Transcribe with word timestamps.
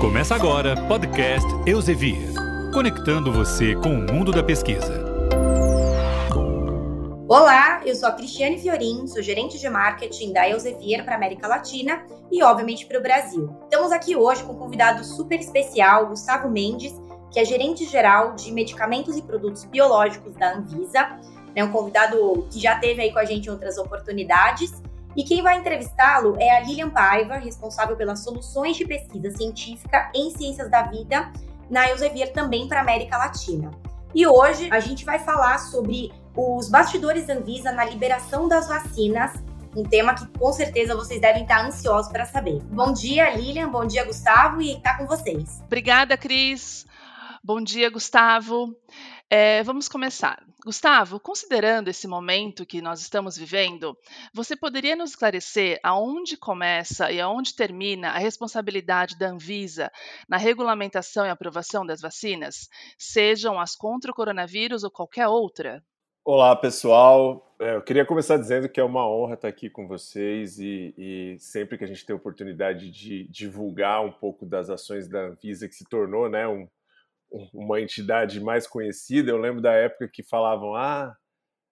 Começa 0.00 0.34
agora 0.34 0.74
podcast 0.88 1.46
Eusevia, 1.66 2.32
conectando 2.72 3.30
você 3.30 3.74
com 3.74 3.90
o 3.90 4.10
mundo 4.10 4.32
da 4.32 4.42
pesquisa. 4.42 5.04
Olá, 7.28 7.82
eu 7.84 7.94
sou 7.94 8.08
a 8.08 8.12
Cristiane 8.12 8.58
Fiorin, 8.58 9.06
sou 9.06 9.22
gerente 9.22 9.58
de 9.58 9.68
marketing 9.68 10.32
da 10.32 10.48
Elsevier 10.48 11.04
para 11.04 11.16
América 11.16 11.46
Latina 11.46 12.02
e, 12.32 12.42
obviamente, 12.42 12.86
para 12.86 12.98
o 12.98 13.02
Brasil. 13.02 13.54
Estamos 13.64 13.92
aqui 13.92 14.16
hoje 14.16 14.42
com 14.42 14.54
um 14.54 14.58
convidado 14.58 15.04
super 15.04 15.38
especial, 15.38 16.06
Gustavo 16.06 16.48
Mendes, 16.48 16.94
que 17.30 17.38
é 17.38 17.44
gerente 17.44 17.84
geral 17.84 18.34
de 18.34 18.50
medicamentos 18.52 19.18
e 19.18 19.22
produtos 19.22 19.66
biológicos 19.66 20.34
da 20.34 20.54
Anvisa. 20.54 21.20
É 21.54 21.62
um 21.62 21.70
convidado 21.70 22.48
que 22.50 22.58
já 22.58 22.78
teve 22.78 23.02
aí 23.02 23.12
com 23.12 23.18
a 23.18 23.26
gente 23.26 23.50
outras 23.50 23.76
oportunidades 23.76 24.72
e 25.20 25.22
quem 25.22 25.42
vai 25.42 25.58
entrevistá-lo 25.58 26.34
é 26.40 26.56
a 26.56 26.60
Lilian 26.60 26.88
Paiva, 26.88 27.36
responsável 27.36 27.94
pelas 27.94 28.20
soluções 28.20 28.78
de 28.78 28.86
pesquisa 28.86 29.30
científica 29.36 30.10
em 30.14 30.30
ciências 30.30 30.70
da 30.70 30.84
vida 30.84 31.30
na 31.68 31.90
Elsevier 31.90 32.32
também 32.32 32.66
para 32.66 32.78
a 32.78 32.82
América 32.82 33.18
Latina. 33.18 33.70
E 34.14 34.26
hoje 34.26 34.70
a 34.72 34.80
gente 34.80 35.04
vai 35.04 35.18
falar 35.18 35.58
sobre 35.58 36.10
os 36.34 36.70
bastidores 36.70 37.28
Anvisa 37.28 37.70
na 37.70 37.84
liberação 37.84 38.48
das 38.48 38.66
vacinas, 38.66 39.32
um 39.76 39.82
tema 39.82 40.14
que 40.14 40.26
com 40.38 40.54
certeza 40.54 40.96
vocês 40.96 41.20
devem 41.20 41.42
estar 41.42 41.66
ansiosos 41.66 42.10
para 42.10 42.24
saber. 42.24 42.58
Bom 42.72 42.90
dia, 42.90 43.28
Lilian, 43.36 43.68
bom 43.68 43.86
dia, 43.86 44.06
Gustavo, 44.06 44.62
e 44.62 44.72
está 44.72 44.96
com 44.96 45.06
vocês. 45.06 45.60
Obrigada, 45.66 46.16
Cris. 46.16 46.86
Bom 47.44 47.60
dia, 47.60 47.90
Gustavo. 47.90 48.74
É, 49.32 49.62
vamos 49.62 49.88
começar. 49.88 50.44
Gustavo, 50.64 51.20
considerando 51.20 51.86
esse 51.86 52.08
momento 52.08 52.66
que 52.66 52.82
nós 52.82 53.00
estamos 53.00 53.36
vivendo, 53.36 53.96
você 54.34 54.56
poderia 54.56 54.96
nos 54.96 55.10
esclarecer 55.10 55.78
aonde 55.84 56.36
começa 56.36 57.12
e 57.12 57.20
aonde 57.20 57.54
termina 57.54 58.08
a 58.08 58.18
responsabilidade 58.18 59.16
da 59.16 59.28
Anvisa 59.28 59.88
na 60.28 60.36
regulamentação 60.36 61.24
e 61.24 61.28
aprovação 61.28 61.86
das 61.86 62.00
vacinas, 62.00 62.68
sejam 62.98 63.60
as 63.60 63.76
contra 63.76 64.10
o 64.10 64.14
coronavírus 64.14 64.82
ou 64.82 64.90
qualquer 64.90 65.28
outra? 65.28 65.80
Olá, 66.24 66.56
pessoal. 66.56 67.54
É, 67.60 67.76
eu 67.76 67.82
queria 67.82 68.04
começar 68.04 68.36
dizendo 68.36 68.68
que 68.68 68.80
é 68.80 68.84
uma 68.84 69.08
honra 69.08 69.34
estar 69.34 69.48
aqui 69.48 69.70
com 69.70 69.86
vocês 69.86 70.58
e, 70.58 70.92
e, 70.98 71.36
sempre 71.38 71.78
que 71.78 71.84
a 71.84 71.86
gente 71.86 72.04
tem 72.04 72.14
a 72.14 72.16
oportunidade 72.16 72.90
de 72.90 73.28
divulgar 73.30 74.04
um 74.04 74.10
pouco 74.10 74.44
das 74.44 74.68
ações 74.68 75.08
da 75.08 75.28
Anvisa, 75.28 75.68
que 75.68 75.74
se 75.74 75.84
tornou 75.84 76.28
né, 76.28 76.48
um, 76.48 76.66
uma 77.52 77.80
entidade 77.80 78.40
mais 78.40 78.66
conhecida. 78.66 79.30
Eu 79.30 79.38
lembro 79.38 79.60
da 79.60 79.72
época 79.72 80.08
que 80.08 80.22
falavam: 80.22 80.74
ah, 80.74 81.16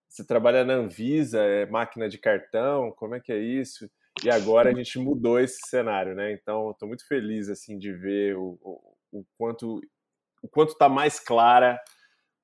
você 0.09 0.25
trabalha 0.25 0.65
na 0.65 0.75
Anvisa, 0.75 1.41
é 1.41 1.67
máquina 1.67 2.09
de 2.09 2.19
cartão, 2.19 2.93
como 2.93 3.15
é 3.15 3.21
que 3.21 3.33
é 3.33 3.39
isso? 3.39 3.91
E 4.25 4.31
agora 4.31 4.71
a 4.71 4.75
gente 4.75 4.99
mudou 4.99 5.39
esse 5.39 5.59
cenário, 5.69 6.15
né? 6.15 6.33
Então, 6.33 6.71
estou 6.71 6.89
muito 6.89 7.07
feliz 7.07 7.49
assim 7.49 7.79
de 7.79 7.93
ver 7.93 8.37
o, 8.37 8.59
o, 8.63 8.97
o 9.21 9.25
quanto 9.37 9.81
o 10.43 10.49
quanto 10.49 10.73
está 10.73 10.89
mais 10.89 11.19
clara 11.19 11.81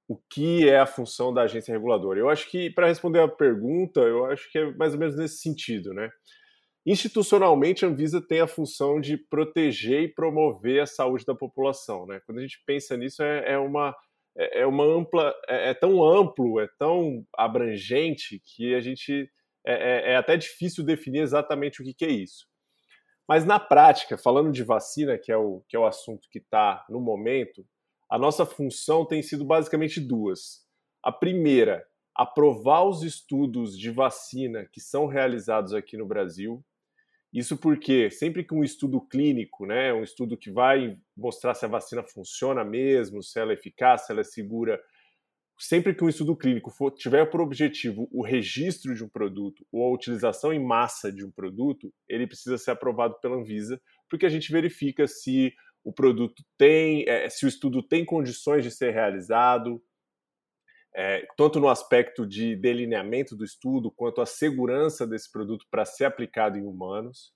o 0.06 0.16
que 0.16 0.68
é 0.68 0.78
a 0.78 0.86
função 0.86 1.32
da 1.32 1.42
agência 1.42 1.72
reguladora. 1.72 2.18
Eu 2.18 2.28
acho 2.28 2.50
que 2.50 2.70
para 2.70 2.86
responder 2.86 3.20
a 3.20 3.28
pergunta, 3.28 4.00
eu 4.00 4.26
acho 4.26 4.50
que 4.50 4.58
é 4.58 4.72
mais 4.74 4.92
ou 4.92 4.98
menos 4.98 5.16
nesse 5.16 5.38
sentido, 5.38 5.94
né? 5.94 6.10
Institucionalmente, 6.86 7.84
a 7.84 7.88
Anvisa 7.88 8.20
tem 8.20 8.40
a 8.40 8.46
função 8.46 9.00
de 9.00 9.16
proteger 9.16 10.02
e 10.02 10.08
promover 10.08 10.82
a 10.82 10.86
saúde 10.86 11.24
da 11.24 11.34
população. 11.34 12.06
Né? 12.06 12.20
Quando 12.26 12.38
a 12.38 12.42
gente 12.42 12.62
pensa 12.66 12.94
nisso, 12.96 13.22
é, 13.22 13.52
é 13.52 13.58
uma, 13.58 13.96
é, 14.36 14.60
é 14.60 14.66
uma 14.66 14.84
ampla, 14.84 15.34
é, 15.48 15.70
é, 15.70 15.74
tão 15.74 16.04
amplo, 16.04 16.60
é 16.60 16.68
tão 16.78 17.26
abrangente 17.34 18.42
que 18.44 18.74
a 18.74 18.80
gente 18.80 19.30
é, 19.64 19.72
é, 19.72 20.12
é 20.12 20.16
até 20.16 20.36
difícil 20.36 20.84
definir 20.84 21.20
exatamente 21.20 21.80
o 21.80 21.84
que, 21.84 21.94
que, 21.94 22.04
é 22.04 22.10
isso. 22.10 22.46
Mas 23.26 23.46
na 23.46 23.58
prática, 23.58 24.18
falando 24.18 24.52
de 24.52 24.62
vacina, 24.62 25.16
que 25.16 25.32
é 25.32 25.36
o, 25.36 25.62
que 25.66 25.74
é 25.74 25.78
o 25.78 25.86
assunto 25.86 26.28
que 26.30 26.38
está 26.38 26.84
no 26.90 27.00
momento, 27.00 27.66
a 28.10 28.18
nossa 28.18 28.44
função 28.44 29.06
tem 29.06 29.22
sido 29.22 29.42
basicamente 29.42 29.98
duas. 29.98 30.62
A 31.02 31.10
primeira, 31.10 31.82
aprovar 32.14 32.84
os 32.84 33.02
estudos 33.02 33.78
de 33.78 33.90
vacina 33.90 34.68
que 34.70 34.80
são 34.80 35.06
realizados 35.06 35.72
aqui 35.72 35.96
no 35.96 36.06
Brasil, 36.06 36.62
isso 37.34 37.56
porque 37.56 38.10
sempre 38.12 38.44
que 38.44 38.54
um 38.54 38.62
estudo 38.62 39.00
clínico, 39.00 39.66
né, 39.66 39.92
um 39.92 40.04
estudo 40.04 40.36
que 40.36 40.52
vai 40.52 40.96
mostrar 41.16 41.52
se 41.54 41.64
a 41.64 41.68
vacina 41.68 42.04
funciona 42.04 42.64
mesmo, 42.64 43.24
se 43.24 43.40
ela 43.40 43.50
é 43.50 43.54
eficaz, 43.54 44.06
se 44.06 44.12
ela 44.12 44.20
é 44.20 44.24
segura, 44.24 44.80
sempre 45.58 45.92
que 45.94 46.04
um 46.04 46.08
estudo 46.08 46.36
clínico 46.36 46.70
for, 46.70 46.92
tiver 46.92 47.26
por 47.26 47.40
objetivo 47.40 48.08
o 48.12 48.22
registro 48.22 48.94
de 48.94 49.02
um 49.02 49.08
produto 49.08 49.66
ou 49.72 49.84
a 49.84 49.92
utilização 49.92 50.52
em 50.52 50.64
massa 50.64 51.12
de 51.12 51.24
um 51.24 51.30
produto, 51.30 51.92
ele 52.08 52.24
precisa 52.24 52.56
ser 52.56 52.70
aprovado 52.70 53.18
pela 53.20 53.36
Anvisa, 53.36 53.80
porque 54.08 54.26
a 54.26 54.30
gente 54.30 54.52
verifica 54.52 55.08
se 55.08 55.52
o 55.82 55.92
produto 55.92 56.40
tem, 56.56 57.04
é, 57.08 57.28
se 57.28 57.44
o 57.44 57.48
estudo 57.48 57.82
tem 57.82 58.04
condições 58.04 58.62
de 58.62 58.70
ser 58.70 58.92
realizado, 58.92 59.82
é, 60.94 61.26
tanto 61.36 61.58
no 61.58 61.68
aspecto 61.68 62.24
de 62.24 62.54
delineamento 62.54 63.34
do 63.34 63.44
estudo, 63.44 63.90
quanto 63.90 64.20
a 64.20 64.26
segurança 64.26 65.06
desse 65.06 65.30
produto 65.30 65.66
para 65.70 65.84
ser 65.84 66.04
aplicado 66.04 66.56
em 66.56 66.64
humanos. 66.64 67.32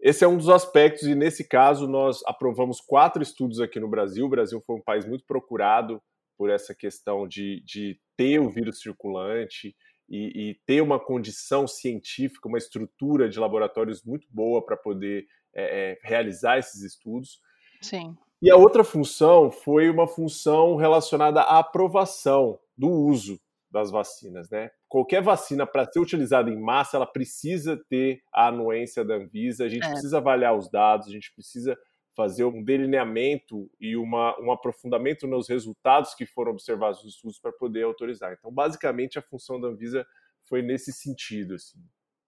Esse 0.00 0.24
é 0.24 0.28
um 0.28 0.36
dos 0.36 0.48
aspectos, 0.48 1.04
e 1.04 1.14
nesse 1.14 1.46
caso 1.46 1.86
nós 1.86 2.20
aprovamos 2.26 2.80
quatro 2.80 3.22
estudos 3.22 3.60
aqui 3.60 3.78
no 3.78 3.88
Brasil. 3.88 4.26
O 4.26 4.30
Brasil 4.30 4.60
foi 4.66 4.76
um 4.76 4.82
país 4.82 5.06
muito 5.06 5.24
procurado 5.24 6.02
por 6.36 6.50
essa 6.50 6.74
questão 6.74 7.28
de, 7.28 7.62
de 7.64 8.00
ter 8.16 8.40
o 8.40 8.48
vírus 8.48 8.80
circulante 8.80 9.76
e, 10.08 10.50
e, 10.50 10.60
ter 10.66 10.80
uma 10.80 10.98
condição 10.98 11.68
científica, 11.68 12.48
uma 12.48 12.58
estrutura 12.58 13.28
de 13.28 13.38
laboratórios 13.38 14.02
muito 14.02 14.26
boa 14.30 14.64
para 14.64 14.76
poder 14.76 15.26
é, 15.54 15.92
é, 15.92 15.98
realizar 16.02 16.58
esses 16.58 16.82
estudos. 16.82 17.38
Sim. 17.80 18.16
E 18.42 18.50
a 18.50 18.56
outra 18.56 18.82
função 18.82 19.50
foi 19.50 19.90
uma 19.90 20.08
função 20.08 20.76
relacionada 20.76 21.42
à 21.42 21.58
aprovação 21.58 22.58
do 22.80 22.88
uso 22.88 23.38
das 23.70 23.90
vacinas, 23.90 24.48
né? 24.50 24.70
Qualquer 24.88 25.22
vacina 25.22 25.66
para 25.66 25.84
ser 25.84 26.00
utilizada 26.00 26.50
em 26.50 26.58
massa, 26.58 26.96
ela 26.96 27.06
precisa 27.06 27.76
ter 27.88 28.22
a 28.32 28.48
anuência 28.48 29.04
da 29.04 29.14
Anvisa, 29.14 29.64
a 29.64 29.68
gente 29.68 29.84
é. 29.84 29.90
precisa 29.90 30.16
avaliar 30.16 30.56
os 30.56 30.68
dados, 30.70 31.06
a 31.06 31.10
gente 31.10 31.32
precisa 31.34 31.78
fazer 32.16 32.44
um 32.44 32.64
delineamento 32.64 33.70
e 33.78 33.96
uma, 33.96 34.38
um 34.40 34.50
aprofundamento 34.50 35.26
nos 35.26 35.48
resultados 35.48 36.14
que 36.14 36.26
foram 36.26 36.52
observados 36.52 37.04
nos 37.04 37.14
estudos 37.14 37.38
para 37.38 37.52
poder 37.52 37.84
autorizar. 37.84 38.32
Então, 38.32 38.50
basicamente, 38.52 39.18
a 39.18 39.22
função 39.22 39.60
da 39.60 39.68
Anvisa 39.68 40.04
foi 40.48 40.62
nesse 40.62 40.92
sentido, 40.92 41.54
assim 41.54 41.78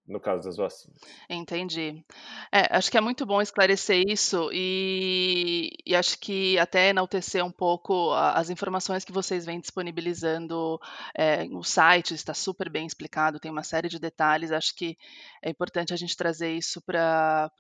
no 0.07 0.21
caso 0.21 0.45
das 0.45 0.57
vacinas. 0.57 0.99
Entendi. 1.29 2.05
É, 2.51 2.77
acho 2.77 2.91
que 2.91 2.99
é 2.99 3.01
muito 3.01 3.25
bom 3.25 3.41
esclarecer 3.41 4.05
isso 4.07 4.51
e, 4.53 5.71
e 5.87 5.95
acho 5.95 6.19
que 6.19 6.59
até 6.59 6.89
enaltecer 6.89 7.45
um 7.45 7.53
pouco 7.53 8.13
as 8.13 8.51
informações 8.51 9.05
que 9.05 9.13
vocês 9.13 9.47
vêm 9.47 9.61
disponibilizando 9.61 10.79
é, 11.15 11.45
no 11.45 11.63
site, 11.63 12.15
está 12.15 12.35
super 12.35 12.69
bem 12.69 12.87
explicado, 12.87 13.39
tem 13.39 13.51
uma 13.51 13.63
série 13.63 13.89
de 13.89 13.99
detalhes. 13.99 14.51
Acho 14.51 14.75
que 14.75 14.97
é 15.43 15.51
importante 15.51 15.95
a 15.95 15.97
gente 15.97 16.17
trazer 16.17 16.53
isso 16.53 16.83
para 16.83 17.51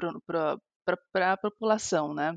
a 1.15 1.37
população, 1.37 2.13
né? 2.13 2.37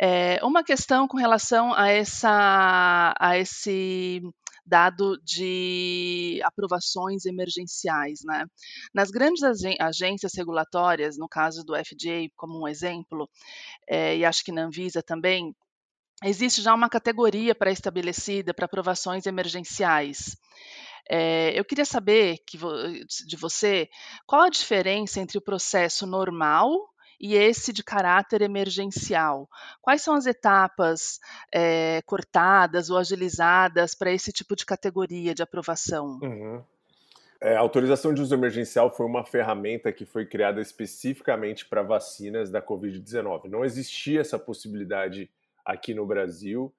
É, 0.00 0.38
uma 0.44 0.62
questão 0.62 1.08
com 1.08 1.16
relação 1.16 1.74
a, 1.74 1.88
essa, 1.88 3.14
a 3.18 3.36
esse 3.36 4.22
dado 4.68 5.18
de 5.24 6.40
aprovações 6.44 7.24
emergenciais. 7.24 8.20
Né? 8.24 8.44
Nas 8.92 9.10
grandes 9.10 9.42
agências 9.80 10.32
regulatórias, 10.34 11.16
no 11.16 11.28
caso 11.28 11.64
do 11.64 11.74
FDA 11.74 12.28
como 12.36 12.62
um 12.62 12.68
exemplo, 12.68 13.28
é, 13.88 14.16
e 14.16 14.24
acho 14.24 14.44
que 14.44 14.52
na 14.52 14.64
Anvisa 14.64 15.02
também, 15.02 15.54
existe 16.22 16.60
já 16.60 16.74
uma 16.74 16.88
categoria 16.88 17.54
pré-estabelecida 17.54 18.52
para 18.52 18.66
aprovações 18.66 19.26
emergenciais. 19.26 20.36
É, 21.10 21.58
eu 21.58 21.64
queria 21.64 21.86
saber 21.86 22.38
que, 22.46 22.58
de 23.26 23.36
você 23.36 23.88
qual 24.26 24.42
a 24.42 24.50
diferença 24.50 25.20
entre 25.20 25.38
o 25.38 25.42
processo 25.42 26.06
normal 26.06 26.68
e 27.20 27.34
esse 27.34 27.72
de 27.72 27.82
caráter 27.82 28.42
emergencial. 28.42 29.48
Quais 29.80 30.02
são 30.02 30.14
as 30.14 30.26
etapas 30.26 31.18
é, 31.52 32.00
cortadas 32.02 32.90
ou 32.90 32.96
agilizadas 32.96 33.94
para 33.94 34.12
esse 34.12 34.32
tipo 34.32 34.54
de 34.54 34.64
categoria 34.64 35.34
de 35.34 35.42
aprovação? 35.42 36.18
Uhum. 36.22 36.62
É, 37.40 37.56
a 37.56 37.60
autorização 37.60 38.12
de 38.12 38.20
uso 38.20 38.34
emergencial 38.34 38.90
foi 38.90 39.06
uma 39.06 39.24
ferramenta 39.24 39.92
que 39.92 40.04
foi 40.04 40.26
criada 40.26 40.60
especificamente 40.60 41.66
para 41.66 41.82
vacinas 41.82 42.50
da 42.50 42.60
Covid-19. 42.60 43.44
Não 43.44 43.64
existia 43.64 44.20
essa 44.20 44.38
possibilidade 44.38 45.30
aqui 45.64 45.94
no 45.94 46.06
Brasil. 46.06 46.74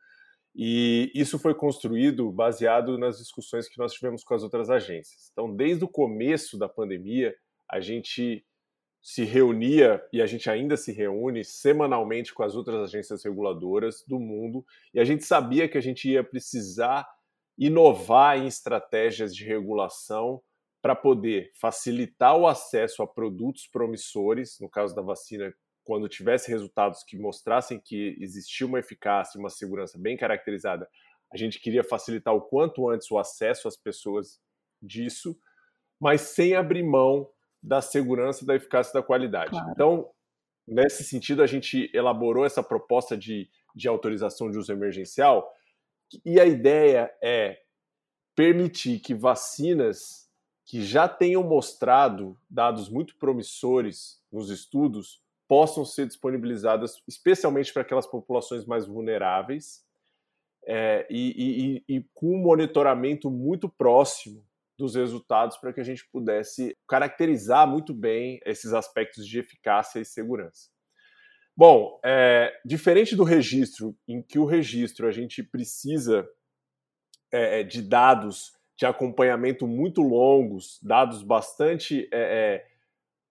E 0.55 1.11
isso 1.13 1.39
foi 1.39 1.53
construído 1.53 2.31
baseado 2.31 2.97
nas 2.97 3.19
discussões 3.19 3.69
que 3.69 3.77
nós 3.77 3.93
tivemos 3.93 4.23
com 4.23 4.33
as 4.33 4.43
outras 4.43 4.69
agências. 4.69 5.29
Então, 5.31 5.53
desde 5.53 5.85
o 5.85 5.87
começo 5.87 6.57
da 6.57 6.67
pandemia, 6.67 7.33
a 7.69 7.79
gente 7.79 8.43
se 9.09 9.23
reunia 9.23 10.07
e 10.13 10.21
a 10.21 10.27
gente 10.27 10.51
ainda 10.51 10.77
se 10.77 10.91
reúne 10.91 11.43
semanalmente 11.43 12.31
com 12.31 12.43
as 12.43 12.55
outras 12.55 12.79
agências 12.79 13.23
reguladoras 13.23 14.03
do 14.07 14.19
mundo 14.19 14.63
e 14.93 14.99
a 14.99 15.03
gente 15.03 15.25
sabia 15.25 15.67
que 15.67 15.79
a 15.79 15.81
gente 15.81 16.07
ia 16.07 16.23
precisar 16.23 17.09
inovar 17.57 18.37
em 18.37 18.45
estratégias 18.45 19.35
de 19.35 19.43
regulação 19.43 20.39
para 20.79 20.95
poder 20.95 21.51
facilitar 21.59 22.37
o 22.37 22.45
acesso 22.45 23.01
a 23.01 23.07
produtos 23.07 23.65
promissores, 23.65 24.59
no 24.59 24.69
caso 24.69 24.93
da 24.93 25.01
vacina 25.01 25.51
quando 25.83 26.07
tivesse 26.07 26.51
resultados 26.51 27.03
que 27.03 27.17
mostrassem 27.17 27.81
que 27.83 28.15
existia 28.19 28.67
uma 28.67 28.77
eficácia, 28.77 29.39
uma 29.39 29.49
segurança 29.49 29.97
bem 29.97 30.15
caracterizada, 30.17 30.87
a 31.33 31.35
gente 31.35 31.59
queria 31.59 31.83
facilitar 31.83 32.35
o 32.35 32.41
quanto 32.41 32.87
antes 32.87 33.09
o 33.09 33.17
acesso 33.17 33.67
às 33.67 33.75
pessoas 33.75 34.39
disso, 34.79 35.35
mas 35.99 36.21
sem 36.21 36.53
abrir 36.53 36.83
mão 36.83 37.27
da 37.61 37.81
segurança, 37.81 38.45
da 38.45 38.55
eficácia 38.55 38.91
e 38.91 38.93
da 38.93 39.03
qualidade. 39.03 39.51
Claro. 39.51 39.71
Então, 39.71 40.09
nesse 40.67 41.03
sentido, 41.03 41.41
a 41.41 41.47
gente 41.47 41.89
elaborou 41.93 42.45
essa 42.45 42.63
proposta 42.63 43.17
de, 43.17 43.49
de 43.75 43.87
autorização 43.87 44.49
de 44.49 44.57
uso 44.57 44.71
emergencial, 44.71 45.51
e 46.25 46.39
a 46.39 46.45
ideia 46.45 47.13
é 47.21 47.59
permitir 48.35 48.99
que 48.99 49.13
vacinas 49.13 50.29
que 50.65 50.81
já 50.83 51.07
tenham 51.07 51.43
mostrado 51.43 52.37
dados 52.49 52.89
muito 52.89 53.15
promissores 53.17 54.21
nos 54.31 54.49
estudos 54.49 55.21
possam 55.47 55.83
ser 55.83 56.05
disponibilizadas, 56.05 57.01
especialmente 57.07 57.73
para 57.73 57.81
aquelas 57.81 58.05
populações 58.05 58.65
mais 58.65 58.85
vulneráveis, 58.85 59.83
é, 60.65 61.07
e, 61.09 61.81
e, 61.87 61.95
e, 61.95 62.05
com 62.13 62.35
um 62.35 62.37
monitoramento 62.37 63.31
muito 63.31 63.67
próximo 63.67 64.45
dos 64.79 64.95
resultados 64.95 65.57
para 65.57 65.71
que 65.71 65.79
a 65.79 65.83
gente 65.83 66.07
pudesse 66.11 66.75
caracterizar 66.87 67.67
muito 67.67 67.93
bem 67.93 68.39
esses 68.45 68.73
aspectos 68.73 69.27
de 69.27 69.37
eficácia 69.37 69.99
e 69.99 70.05
segurança. 70.05 70.69
Bom, 71.55 71.99
é, 72.03 72.51
diferente 72.65 73.15
do 73.15 73.23
registro, 73.23 73.95
em 74.07 74.21
que 74.21 74.39
o 74.39 74.45
registro 74.45 75.05
a 75.05 75.11
gente 75.11 75.43
precisa 75.43 76.27
é, 77.31 77.59
é 77.59 77.63
de 77.63 77.81
dados 77.81 78.57
de 78.77 78.85
acompanhamento 78.85 79.67
muito 79.67 80.01
longos, 80.01 80.79
dados 80.81 81.21
bastante 81.21 82.07
é, 82.13 82.63
é 82.63 82.69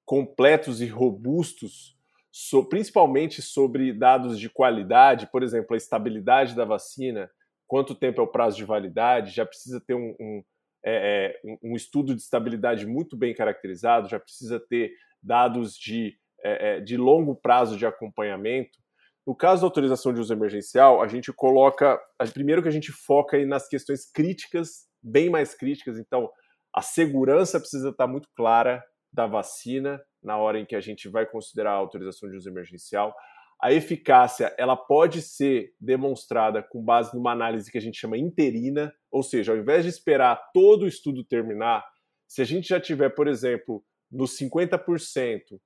completos 0.04 0.82
e 0.82 0.86
robustos 0.86 1.98
so, 2.30 2.64
principalmente 2.64 3.42
sobre 3.42 3.92
dados 3.92 4.38
de 4.38 4.48
qualidade, 4.48 5.26
por 5.26 5.42
exemplo, 5.42 5.74
a 5.74 5.76
estabilidade 5.76 6.54
da 6.54 6.64
vacina, 6.64 7.30
quanto 7.66 7.94
tempo 7.94 8.20
é 8.20 8.24
o 8.24 8.28
prazo 8.28 8.56
de 8.56 8.64
validade, 8.64 9.34
já 9.34 9.44
precisa 9.44 9.80
ter 9.80 9.94
um, 9.94 10.14
um, 10.20 10.44
é, 10.84 11.40
é 11.44 11.58
um 11.62 11.74
estudo 11.74 12.14
de 12.14 12.22
estabilidade 12.22 12.86
muito 12.86 13.16
bem 13.16 13.34
caracterizado, 13.34 14.08
já 14.08 14.18
precisa 14.18 14.60
ter 14.60 14.92
dados 15.22 15.76
de, 15.76 16.16
é, 16.42 16.76
é, 16.76 16.80
de 16.80 16.96
longo 16.96 17.34
prazo 17.34 17.76
de 17.76 17.86
acompanhamento. 17.86 18.78
No 19.26 19.34
caso 19.34 19.62
da 19.62 19.66
autorização 19.66 20.12
de 20.12 20.20
uso 20.20 20.32
emergencial, 20.32 21.02
a 21.02 21.08
gente 21.08 21.32
coloca, 21.32 22.00
primeiro 22.32 22.62
que 22.62 22.68
a 22.68 22.72
gente 22.72 22.92
foca 22.92 23.36
aí 23.36 23.44
nas 23.44 23.68
questões 23.68 24.10
críticas, 24.10 24.86
bem 25.02 25.28
mais 25.28 25.54
críticas, 25.54 25.98
então 25.98 26.30
a 26.74 26.80
segurança 26.80 27.58
precisa 27.60 27.90
estar 27.90 28.06
muito 28.06 28.28
clara 28.34 28.82
da 29.12 29.26
vacina, 29.26 30.00
na 30.22 30.36
hora 30.36 30.58
em 30.58 30.66
que 30.66 30.76
a 30.76 30.80
gente 30.80 31.08
vai 31.08 31.26
considerar 31.26 31.72
a 31.72 31.76
autorização 31.76 32.30
de 32.30 32.36
uso 32.36 32.48
emergencial. 32.48 33.14
A 33.60 33.72
eficácia 33.72 34.54
ela 34.56 34.76
pode 34.76 35.20
ser 35.20 35.74
demonstrada 35.80 36.62
com 36.62 36.82
base 36.82 37.14
numa 37.14 37.32
análise 37.32 37.70
que 37.70 37.78
a 37.78 37.80
gente 37.80 37.98
chama 37.98 38.16
interina, 38.16 38.92
ou 39.10 39.22
seja, 39.22 39.52
ao 39.52 39.58
invés 39.58 39.84
de 39.84 39.90
esperar 39.90 40.50
todo 40.52 40.82
o 40.82 40.88
estudo 40.88 41.24
terminar, 41.24 41.84
se 42.26 42.40
a 42.40 42.44
gente 42.44 42.68
já 42.68 42.80
tiver, 42.80 43.08
por 43.10 43.26
exemplo, 43.26 43.84
nos 44.10 44.38
50% 44.38 45.58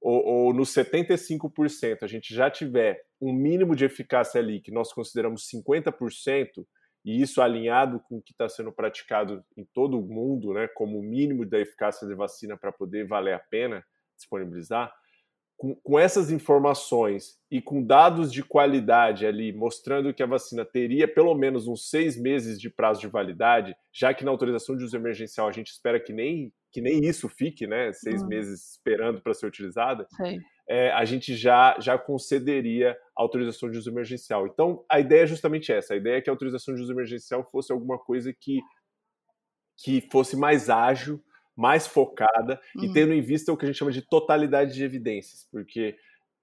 ou, 0.00 0.24
ou 0.24 0.52
nos 0.52 0.70
75%, 0.70 2.02
a 2.02 2.06
gente 2.06 2.34
já 2.34 2.50
tiver 2.50 3.02
um 3.20 3.32
mínimo 3.32 3.74
de 3.74 3.84
eficácia 3.84 4.40
ali 4.40 4.60
que 4.60 4.70
nós 4.70 4.92
consideramos 4.92 5.48
50%, 5.48 6.66
e 7.04 7.22
isso 7.22 7.40
alinhado 7.40 8.00
com 8.00 8.18
o 8.18 8.22
que 8.22 8.32
está 8.32 8.48
sendo 8.48 8.72
praticado 8.72 9.42
em 9.56 9.64
todo 9.72 9.98
o 9.98 10.06
mundo, 10.06 10.52
né, 10.52 10.68
como 10.68 11.02
mínimo 11.02 11.46
da 11.46 11.58
eficácia 11.58 12.06
da 12.06 12.14
vacina 12.14 12.56
para 12.56 12.72
poder 12.72 13.06
valer 13.06 13.34
a 13.34 13.38
pena, 13.38 13.84
disponibilizar, 14.16 14.92
com, 15.58 15.74
com, 15.74 15.98
essas 15.98 16.30
informações 16.30 17.36
e 17.50 17.60
com 17.60 17.82
dados 17.82 18.32
de 18.32 18.44
qualidade 18.44 19.26
ali, 19.26 19.52
mostrando 19.52 20.14
que 20.14 20.22
a 20.22 20.26
vacina 20.26 20.64
teria 20.64 21.12
pelo 21.12 21.34
menos 21.34 21.66
uns 21.66 21.90
seis 21.90 22.16
meses 22.16 22.60
de 22.60 22.70
prazo 22.70 23.00
de 23.00 23.08
validade, 23.08 23.74
já 23.92 24.14
que 24.14 24.24
na 24.24 24.30
autorização 24.30 24.76
de 24.76 24.84
uso 24.84 24.96
emergencial 24.96 25.48
a 25.48 25.52
gente 25.52 25.72
espera 25.72 25.98
que 25.98 26.12
nem, 26.12 26.52
que 26.70 26.80
nem 26.80 27.04
isso 27.04 27.28
fique, 27.28 27.66
né? 27.66 27.92
Seis 27.92 28.22
hum. 28.22 28.28
meses 28.28 28.70
esperando 28.70 29.20
para 29.20 29.34
ser 29.34 29.46
utilizada, 29.46 30.06
é, 30.68 30.92
a 30.92 31.04
gente 31.04 31.34
já, 31.34 31.76
já 31.80 31.98
concederia 31.98 32.96
a 33.16 33.22
autorização 33.22 33.68
de 33.68 33.78
uso 33.78 33.90
emergencial. 33.90 34.46
Então, 34.46 34.84
a 34.88 35.00
ideia 35.00 35.24
é 35.24 35.26
justamente 35.26 35.72
essa: 35.72 35.92
a 35.92 35.96
ideia 35.96 36.18
é 36.18 36.20
que 36.20 36.30
a 36.30 36.32
autorização 36.32 36.72
de 36.72 36.82
uso 36.82 36.92
emergencial 36.92 37.42
fosse 37.42 37.72
alguma 37.72 37.98
coisa 37.98 38.32
que, 38.32 38.60
que 39.76 40.08
fosse 40.12 40.36
mais 40.36 40.70
ágil 40.70 41.20
mais 41.58 41.88
focada 41.88 42.60
uhum. 42.76 42.84
e 42.84 42.92
tendo 42.92 43.12
em 43.12 43.20
vista 43.20 43.52
o 43.52 43.56
que 43.56 43.64
a 43.64 43.66
gente 43.66 43.76
chama 43.76 43.90
de 43.90 44.00
totalidade 44.00 44.72
de 44.72 44.84
evidências, 44.84 45.48
porque 45.50 45.96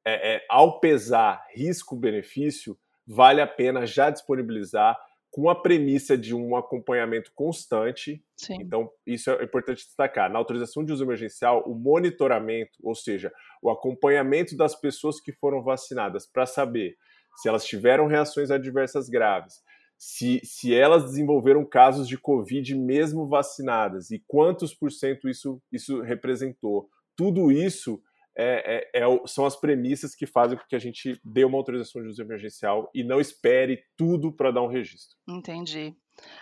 é, 0.05 0.35
é, 0.35 0.45
ao 0.49 0.81
pesar 0.81 1.41
risco-benefício, 1.55 2.77
vale 3.07 3.39
a 3.39 3.47
pena 3.47 3.85
já 3.85 4.09
disponibilizar 4.09 4.99
com 5.31 5.49
a 5.49 5.55
premissa 5.55 6.17
de 6.17 6.35
um 6.35 6.55
acompanhamento 6.55 7.31
constante. 7.33 8.21
Sim. 8.35 8.57
Então, 8.59 8.89
isso 9.07 9.31
é 9.31 9.43
importante 9.43 9.85
destacar. 9.85 10.29
Na 10.29 10.37
autorização 10.37 10.83
de 10.83 10.91
uso 10.91 11.05
emergencial, 11.05 11.63
o 11.65 11.73
monitoramento, 11.73 12.77
ou 12.83 12.93
seja, 12.93 13.31
o 13.61 13.69
acompanhamento 13.69 14.55
das 14.57 14.75
pessoas 14.75 15.21
que 15.21 15.31
foram 15.31 15.63
vacinadas 15.63 16.25
para 16.25 16.45
saber 16.45 16.97
se 17.37 17.47
elas 17.47 17.65
tiveram 17.65 18.07
reações 18.07 18.51
adversas 18.51 19.09
graves, 19.09 19.61
se, 19.97 20.41
se 20.43 20.73
elas 20.73 21.03
desenvolveram 21.05 21.65
casos 21.65 22.07
de 22.07 22.17
Covid 22.17 22.75
mesmo 22.75 23.27
vacinadas 23.27 24.11
e 24.11 24.23
quantos 24.27 24.73
por 24.73 24.91
cento 24.91 25.29
isso, 25.29 25.61
isso 25.71 26.01
representou. 26.01 26.89
Tudo 27.15 27.51
isso 27.51 28.01
é, 28.37 28.91
é, 28.93 29.01
é, 29.01 29.27
são 29.27 29.45
as 29.45 29.55
premissas 29.55 30.13
que 30.13 30.25
fazem 30.25 30.57
com 30.57 30.65
que 30.67 30.75
a 30.75 30.79
gente 30.79 31.19
dê 31.23 31.45
uma 31.45 31.57
autorização 31.57 32.01
de 32.01 32.09
uso 32.09 32.21
emergencial 32.21 32.91
e 32.93 33.03
não 33.03 33.19
espere 33.21 33.81
tudo 33.95 34.31
para 34.31 34.51
dar 34.51 34.61
um 34.61 34.67
registro. 34.67 35.15
Entendi. 35.27 35.95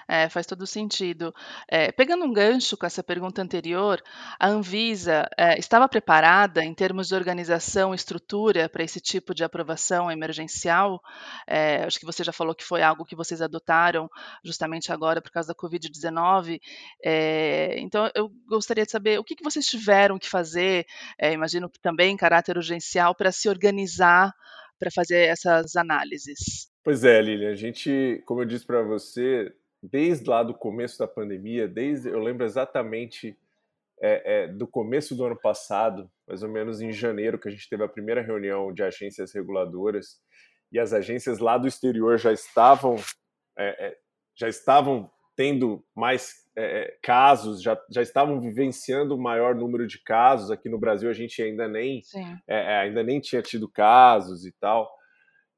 É, 0.08 0.30
faz 0.30 0.46
todo 0.46 0.68
sentido. 0.68 1.34
É, 1.68 1.92
pegando 1.92 2.26
um 2.26 2.34
gancho 2.34 2.78
com 2.78 2.86
essa 2.86 3.04
pergunta 3.04 3.42
anterior, 3.42 4.02
a 4.40 4.48
Anvisa 4.48 5.28
é, 5.38 5.58
estava 5.58 5.88
preparada 5.88 6.64
em 6.64 6.74
termos 6.74 7.08
de 7.08 7.16
organização 7.16 7.94
e 7.94 7.96
estrutura 7.96 8.70
para 8.70 8.84
esse 8.84 9.00
tipo 9.00 9.34
de 9.34 9.44
aprovação 9.44 10.12
emergencial? 10.12 11.02
É, 11.48 11.84
acho 11.84 12.00
que 12.00 12.06
você 12.06 12.24
já 12.24 12.32
falou 12.32 12.54
que 12.54 12.64
foi 12.64 12.82
algo 12.82 13.06
que 13.06 13.16
vocês 13.16 13.42
adotaram 13.42 14.10
justamente 14.44 14.92
agora 14.92 15.22
por 15.22 15.32
causa 15.32 15.50
da 15.50 15.56
Covid-19. 15.56 16.60
É, 17.04 17.76
então, 17.80 18.10
eu 18.14 18.30
gostaria 18.48 18.86
de 18.86 18.92
saber 18.92 19.20
o 19.20 19.24
que, 19.24 19.36
que 19.36 19.44
vocês 19.44 19.66
tiveram 19.66 20.20
que 20.20 20.30
fazer, 20.30 20.86
é, 21.20 21.34
imagino 21.34 21.70
que 21.70 21.80
também 21.80 22.14
em 22.14 22.18
caráter 22.18 22.58
urgencial, 22.58 23.16
para 23.16 23.32
se 23.32 23.50
organizar 23.50 24.34
para 24.80 24.92
fazer 24.92 25.30
essas 25.30 25.76
análises. 25.78 26.70
Pois 26.84 27.06
é, 27.06 27.22
Lilian, 27.22 27.52
a 27.52 27.56
gente, 27.56 28.22
como 28.26 28.42
eu 28.42 28.46
disse 28.46 28.66
para 28.66 28.82
você, 28.82 29.54
desde 29.84 30.30
lá 30.30 30.42
do 30.42 30.54
começo 30.54 30.98
da 30.98 31.08
pandemia, 31.08 31.68
desde 31.68 32.10
eu 32.10 32.20
lembro 32.20 32.46
exatamente 32.46 33.38
é, 34.02 34.44
é, 34.44 34.48
do 34.48 34.66
começo 34.66 35.14
do 35.14 35.26
ano 35.26 35.36
passado, 35.36 36.10
mais 36.26 36.42
ou 36.42 36.50
menos 36.50 36.82
em 36.82 36.92
janeiro, 36.92 37.38
que 37.38 37.50
a 37.50 37.52
gente 37.52 37.68
teve 37.68 37.84
a 37.84 37.90
primeira 37.90 38.22
reunião 38.22 38.74
de 38.74 38.82
agências 38.82 39.34
reguladoras 39.34 40.22
e 40.72 40.80
as 40.80 40.94
agências 40.94 41.40
lá 41.40 41.58
do 41.58 41.68
exterior 41.68 42.18
já 42.18 42.32
estavam 42.32 42.96
é, 43.58 43.88
é 43.88 43.98
já 44.36 44.48
estavam 44.48 45.12
tendo 45.36 45.86
mais 45.96 46.34
é, 46.56 46.82
é, 46.82 46.98
casos, 47.04 47.62
já, 47.62 47.80
já 47.92 48.02
estavam 48.02 48.42
vivenciando 48.42 49.16
o 49.16 49.22
maior 49.22 49.54
número 49.54 49.86
de 49.86 50.02
casos. 50.02 50.50
Aqui 50.50 50.70
no 50.70 50.80
Brasil 50.80 51.08
a 51.10 51.14
gente 51.14 51.42
ainda 51.42 51.68
nem 51.68 52.02
ainda 52.48 53.04
nem 53.04 53.20
tinha 53.20 53.42
tido 53.44 53.70
casos 53.70 54.46
e 54.46 54.52
tal, 54.54 54.92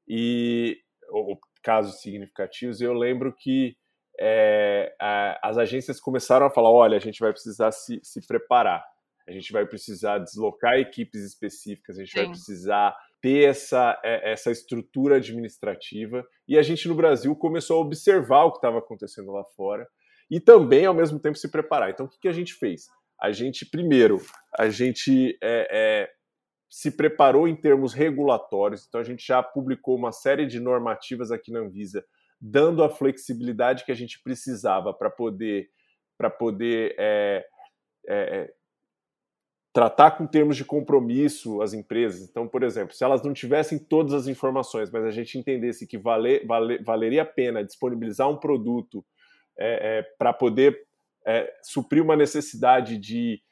e 0.06 0.78
ou, 1.08 1.38
casos 1.62 2.00
significativos. 2.00 2.80
Eu 2.80 2.92
lembro 2.92 3.32
que 3.32 3.76
é, 4.20 4.94
a, 5.00 5.48
as 5.48 5.58
agências 5.58 6.00
começaram 6.00 6.46
a 6.46 6.50
falar: 6.50 6.70
olha, 6.70 6.96
a 6.96 7.00
gente 7.00 7.20
vai 7.20 7.32
precisar 7.32 7.72
se, 7.72 8.00
se 8.02 8.26
preparar, 8.26 8.84
a 9.26 9.32
gente 9.32 9.52
vai 9.52 9.66
precisar 9.66 10.18
deslocar 10.18 10.78
equipes 10.78 11.22
específicas, 11.22 11.98
a 11.98 12.00
gente 12.00 12.12
Sim. 12.12 12.18
vai 12.18 12.28
precisar 12.28 12.96
ter 13.20 13.48
essa, 13.48 14.00
é, 14.04 14.32
essa 14.32 14.50
estrutura 14.50 15.16
administrativa. 15.16 16.24
E 16.46 16.56
a 16.56 16.62
gente 16.62 16.86
no 16.86 16.94
Brasil 16.94 17.34
começou 17.34 17.78
a 17.78 17.80
observar 17.80 18.44
o 18.44 18.52
que 18.52 18.58
estava 18.58 18.78
acontecendo 18.78 19.32
lá 19.32 19.44
fora 19.56 19.86
e 20.30 20.40
também, 20.40 20.86
ao 20.86 20.94
mesmo 20.94 21.18
tempo, 21.18 21.36
se 21.36 21.50
preparar. 21.50 21.90
Então, 21.90 22.06
o 22.06 22.08
que, 22.08 22.20
que 22.20 22.28
a 22.28 22.32
gente 22.32 22.54
fez? 22.54 22.86
A 23.20 23.32
gente, 23.32 23.64
primeiro, 23.64 24.20
a 24.58 24.68
gente 24.68 25.38
é, 25.42 25.68
é, 25.70 26.10
se 26.70 26.90
preparou 26.90 27.48
em 27.48 27.56
termos 27.56 27.94
regulatórios, 27.94 28.86
então 28.86 29.00
a 29.00 29.04
gente 29.04 29.26
já 29.26 29.42
publicou 29.42 29.96
uma 29.96 30.12
série 30.12 30.46
de 30.46 30.60
normativas 30.60 31.30
aqui 31.30 31.50
na 31.50 31.60
Anvisa 31.60 32.04
dando 32.40 32.82
a 32.84 32.88
flexibilidade 32.88 33.84
que 33.84 33.92
a 33.92 33.94
gente 33.94 34.22
precisava 34.22 34.92
para 34.92 35.10
poder, 35.10 35.70
para 36.18 36.30
poder 36.30 36.94
é, 36.98 37.46
é, 38.08 38.52
tratar 39.72 40.12
com 40.12 40.26
termos 40.26 40.56
de 40.56 40.64
compromisso 40.64 41.62
as 41.62 41.72
empresas. 41.72 42.28
Então, 42.28 42.46
por 42.46 42.62
exemplo, 42.62 42.94
se 42.94 43.04
elas 43.04 43.22
não 43.22 43.32
tivessem 43.32 43.78
todas 43.78 44.12
as 44.12 44.26
informações, 44.26 44.90
mas 44.90 45.04
a 45.04 45.10
gente 45.10 45.38
entendesse 45.38 45.86
que 45.86 45.98
vale, 45.98 46.44
vale, 46.46 46.82
valeria 46.82 47.22
a 47.22 47.26
pena 47.26 47.64
disponibilizar 47.64 48.28
um 48.28 48.38
produto 48.38 49.04
é, 49.58 50.02
para 50.18 50.32
poder 50.32 50.86
suprir 51.60 52.00
uma 52.04 52.14
necessidade 52.14 52.96
de 52.98 53.42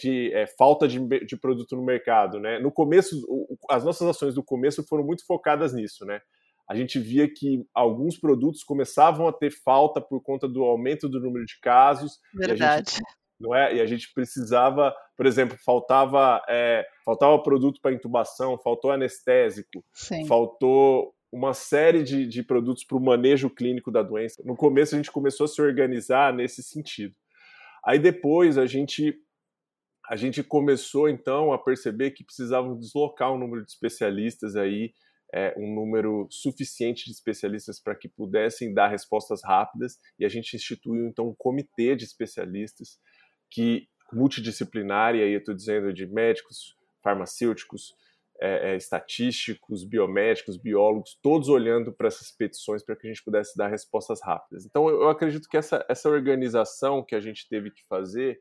de 0.00 0.32
falta 0.56 0.88
de, 0.88 0.98
de, 1.26 1.36
produto 1.36 1.76
no 1.76 1.82
mercado. 1.82 2.40
Né? 2.40 2.58
No 2.58 2.72
começo, 2.72 3.20
as 3.68 3.84
nossas 3.84 4.08
ações 4.08 4.34
do 4.34 4.42
começo 4.42 4.82
foram 4.86 5.04
muito 5.04 5.26
focadas 5.26 5.74
nisso. 5.74 6.06
Né? 6.06 6.22
A 6.70 6.76
gente 6.76 7.00
via 7.00 7.28
que 7.28 7.66
alguns 7.74 8.16
produtos 8.16 8.62
começavam 8.62 9.26
a 9.26 9.32
ter 9.32 9.50
falta 9.50 10.00
por 10.00 10.22
conta 10.22 10.46
do 10.46 10.62
aumento 10.62 11.08
do 11.08 11.18
número 11.18 11.44
de 11.44 11.58
casos. 11.58 12.20
Verdade. 12.32 12.92
Gente, 12.92 13.02
não 13.40 13.52
é? 13.52 13.74
E 13.74 13.80
a 13.80 13.86
gente 13.86 14.14
precisava, 14.14 14.94
por 15.16 15.26
exemplo, 15.26 15.58
faltava, 15.66 16.40
é, 16.48 16.86
faltava 17.04 17.42
produto 17.42 17.80
para 17.82 17.92
intubação, 17.92 18.56
faltou 18.56 18.92
anestésico, 18.92 19.84
Sim. 19.92 20.28
faltou 20.28 21.12
uma 21.32 21.54
série 21.54 22.04
de, 22.04 22.24
de 22.24 22.40
produtos 22.44 22.84
para 22.84 22.96
o 22.96 23.04
manejo 23.04 23.50
clínico 23.50 23.90
da 23.90 24.04
doença. 24.04 24.40
No 24.46 24.54
começo 24.54 24.94
a 24.94 24.98
gente 24.98 25.10
começou 25.10 25.46
a 25.46 25.48
se 25.48 25.60
organizar 25.60 26.32
nesse 26.32 26.62
sentido. 26.62 27.16
Aí 27.84 27.98
depois 27.98 28.56
a 28.56 28.66
gente 28.66 29.20
a 30.08 30.14
gente 30.14 30.42
começou 30.44 31.08
então 31.08 31.52
a 31.52 31.58
perceber 31.58 32.12
que 32.12 32.24
precisavam 32.24 32.78
deslocar 32.78 33.32
um 33.32 33.38
número 33.38 33.64
de 33.64 33.72
especialistas 33.72 34.54
aí, 34.54 34.92
é, 35.32 35.54
um 35.56 35.74
número 35.74 36.26
suficiente 36.30 37.04
de 37.04 37.12
especialistas 37.12 37.80
para 37.80 37.94
que 37.94 38.08
pudessem 38.08 38.74
dar 38.74 38.88
respostas 38.88 39.40
rápidas, 39.44 39.98
e 40.18 40.24
a 40.24 40.28
gente 40.28 40.54
instituiu 40.56 41.06
então 41.06 41.28
um 41.28 41.34
comitê 41.36 41.94
de 41.94 42.04
especialistas 42.04 42.98
que 43.50 43.88
multidisciplinar, 44.12 45.14
e 45.14 45.22
aí 45.22 45.32
eu 45.32 45.38
estou 45.38 45.54
dizendo 45.54 45.92
de 45.92 46.06
médicos, 46.06 46.76
farmacêuticos, 47.02 47.94
é, 48.42 48.72
é, 48.72 48.76
estatísticos, 48.76 49.84
biomédicos, 49.84 50.56
biólogos, 50.56 51.18
todos 51.22 51.48
olhando 51.48 51.92
para 51.92 52.08
essas 52.08 52.30
petições 52.32 52.82
para 52.82 52.96
que 52.96 53.06
a 53.06 53.10
gente 53.10 53.22
pudesse 53.22 53.56
dar 53.56 53.68
respostas 53.68 54.20
rápidas. 54.22 54.64
Então, 54.64 54.88
eu, 54.88 55.02
eu 55.02 55.08
acredito 55.10 55.48
que 55.48 55.58
essa, 55.58 55.84
essa 55.88 56.08
organização 56.08 57.04
que 57.04 57.14
a 57.14 57.20
gente 57.20 57.46
teve 57.48 57.70
que 57.70 57.84
fazer 57.86 58.40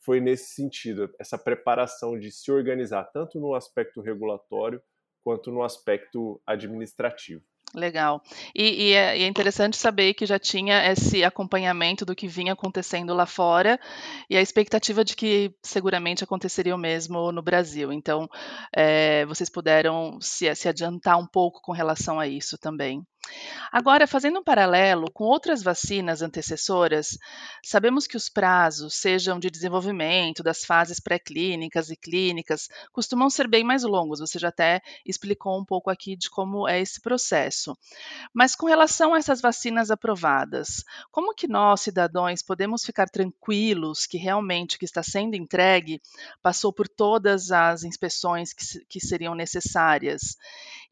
foi 0.00 0.20
nesse 0.20 0.54
sentido, 0.54 1.10
essa 1.18 1.38
preparação 1.38 2.18
de 2.18 2.30
se 2.30 2.50
organizar 2.52 3.04
tanto 3.04 3.40
no 3.40 3.54
aspecto 3.54 4.00
regulatório 4.00 4.82
quanto 5.22 5.50
no 5.50 5.62
aspecto 5.62 6.40
administrativo. 6.46 7.42
Legal. 7.74 8.22
E, 8.54 8.88
e, 8.88 8.92
é, 8.94 9.18
e, 9.18 9.22
é, 9.22 9.26
interessante 9.26 9.76
saber 9.76 10.14
que 10.14 10.24
já 10.24 10.38
tinha 10.38 10.90
esse 10.90 11.22
acompanhamento 11.22 12.04
do 12.04 12.14
que 12.14 12.26
vinha 12.26 12.54
acontecendo 12.54 13.12
lá 13.12 13.26
fora 13.26 13.78
e 14.30 14.36
a 14.36 14.40
expectativa 14.40 15.04
de 15.04 15.14
que 15.14 15.54
seguramente 15.62 16.24
aconteceria 16.24 16.74
o 16.74 16.78
mesmo 16.78 17.30
no 17.30 17.42
Brasil. 17.42 17.92
Então, 17.92 18.26
é, 18.74 19.26
vocês 19.26 19.50
puderam 19.50 20.18
se, 20.20 20.52
se 20.54 20.68
adiantar 20.68 21.18
um 21.18 21.26
pouco 21.26 21.60
com 21.60 21.72
relação 21.72 22.18
a 22.18 22.26
isso 22.26 22.56
também. 22.56 23.02
Agora, 23.70 24.06
fazendo 24.06 24.40
um 24.40 24.42
paralelo 24.42 25.10
com 25.10 25.24
outras 25.24 25.62
vacinas 25.62 26.22
antecessoras, 26.22 27.18
sabemos 27.62 28.06
que 28.06 28.16
os 28.16 28.28
prazos, 28.28 28.94
sejam 28.94 29.38
de 29.38 29.50
desenvolvimento, 29.50 30.42
das 30.42 30.64
fases 30.64 30.98
pré-clínicas 30.98 31.90
e 31.90 31.96
clínicas, 31.96 32.68
costumam 32.92 33.28
ser 33.28 33.46
bem 33.46 33.62
mais 33.62 33.82
longos. 33.82 34.20
Você 34.20 34.38
já 34.38 34.48
até 34.48 34.80
explicou 35.04 35.60
um 35.60 35.64
pouco 35.64 35.90
aqui 35.90 36.16
de 36.16 36.30
como 36.30 36.66
é 36.66 36.80
esse 36.80 37.00
processo. 37.00 37.76
Mas 38.32 38.54
com 38.54 38.66
relação 38.66 39.14
a 39.14 39.18
essas 39.18 39.40
vacinas 39.40 39.90
aprovadas, 39.90 40.82
como 41.10 41.34
que 41.34 41.46
nós, 41.46 41.80
cidadãos, 41.82 42.42
podemos 42.42 42.84
ficar 42.84 43.08
tranquilos 43.08 44.06
que 44.06 44.16
realmente 44.16 44.76
o 44.76 44.78
que 44.78 44.84
está 44.84 45.02
sendo 45.02 45.34
entregue 45.34 46.00
passou 46.42 46.72
por 46.72 46.88
todas 46.88 47.50
as 47.50 47.84
inspeções 47.84 48.52
que, 48.52 48.64
que 48.88 49.00
seriam 49.00 49.34
necessárias? 49.34 50.36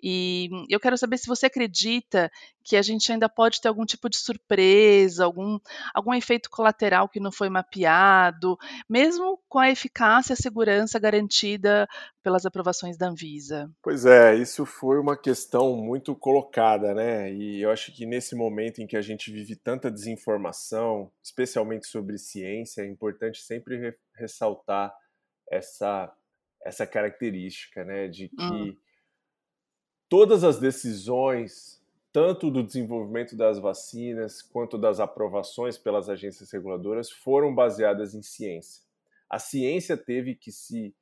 E 0.02 0.48
eu 0.68 0.78
quero 0.78 0.96
saber 0.98 1.16
se 1.18 1.26
você 1.26 1.46
acredita 1.46 2.30
que 2.62 2.76
a 2.76 2.82
gente 2.82 3.10
ainda 3.10 3.28
pode 3.28 3.60
ter 3.60 3.68
algum 3.68 3.84
tipo 3.86 4.10
de 4.10 4.18
surpresa, 4.18 5.24
algum, 5.24 5.58
algum 5.94 6.12
efeito 6.12 6.50
colateral 6.50 7.08
que 7.08 7.20
não 7.20 7.32
foi 7.32 7.48
mapeado, 7.48 8.58
mesmo 8.88 9.40
com 9.48 9.58
a 9.58 9.70
eficácia 9.70 10.32
e 10.32 10.34
a 10.34 10.36
segurança 10.36 10.98
garantida 10.98 11.88
pelas 12.22 12.44
aprovações 12.44 12.98
da 12.98 13.08
Anvisa. 13.08 13.70
Pois 13.82 14.04
é, 14.04 14.34
isso 14.34 14.66
foi 14.66 14.98
uma 14.98 15.16
questão 15.16 15.76
muito 15.76 16.14
colocada, 16.14 16.92
né? 16.92 17.32
E 17.32 17.62
eu 17.62 17.70
acho 17.70 17.94
que 17.94 18.04
nesse 18.04 18.34
momento 18.34 18.82
em 18.82 18.86
que 18.86 18.96
a 18.96 19.02
gente 19.02 19.30
vive 19.30 19.56
tanta 19.56 19.90
desinformação, 19.90 21.10
especialmente 21.22 21.86
sobre 21.86 22.18
ciência, 22.18 22.82
é 22.82 22.86
importante 22.86 23.40
sempre 23.42 23.78
re 23.78 23.94
ressaltar 24.14 24.94
essa 25.50 26.12
essa 26.64 26.84
característica, 26.84 27.84
né, 27.84 28.08
de 28.08 28.28
que 28.28 28.42
hum 28.42 28.76
todas 30.08 30.44
as 30.44 30.58
decisões, 30.58 31.82
tanto 32.12 32.50
do 32.50 32.62
desenvolvimento 32.62 33.36
das 33.36 33.58
vacinas 33.58 34.42
quanto 34.42 34.78
das 34.78 35.00
aprovações 35.00 35.76
pelas 35.76 36.08
agências 36.08 36.50
reguladoras, 36.50 37.10
foram 37.10 37.54
baseadas 37.54 38.14
em 38.14 38.22
ciência. 38.22 38.82
A 39.28 39.38
ciência 39.38 39.96
teve 39.96 40.34
que 40.34 40.52
se 40.52 40.94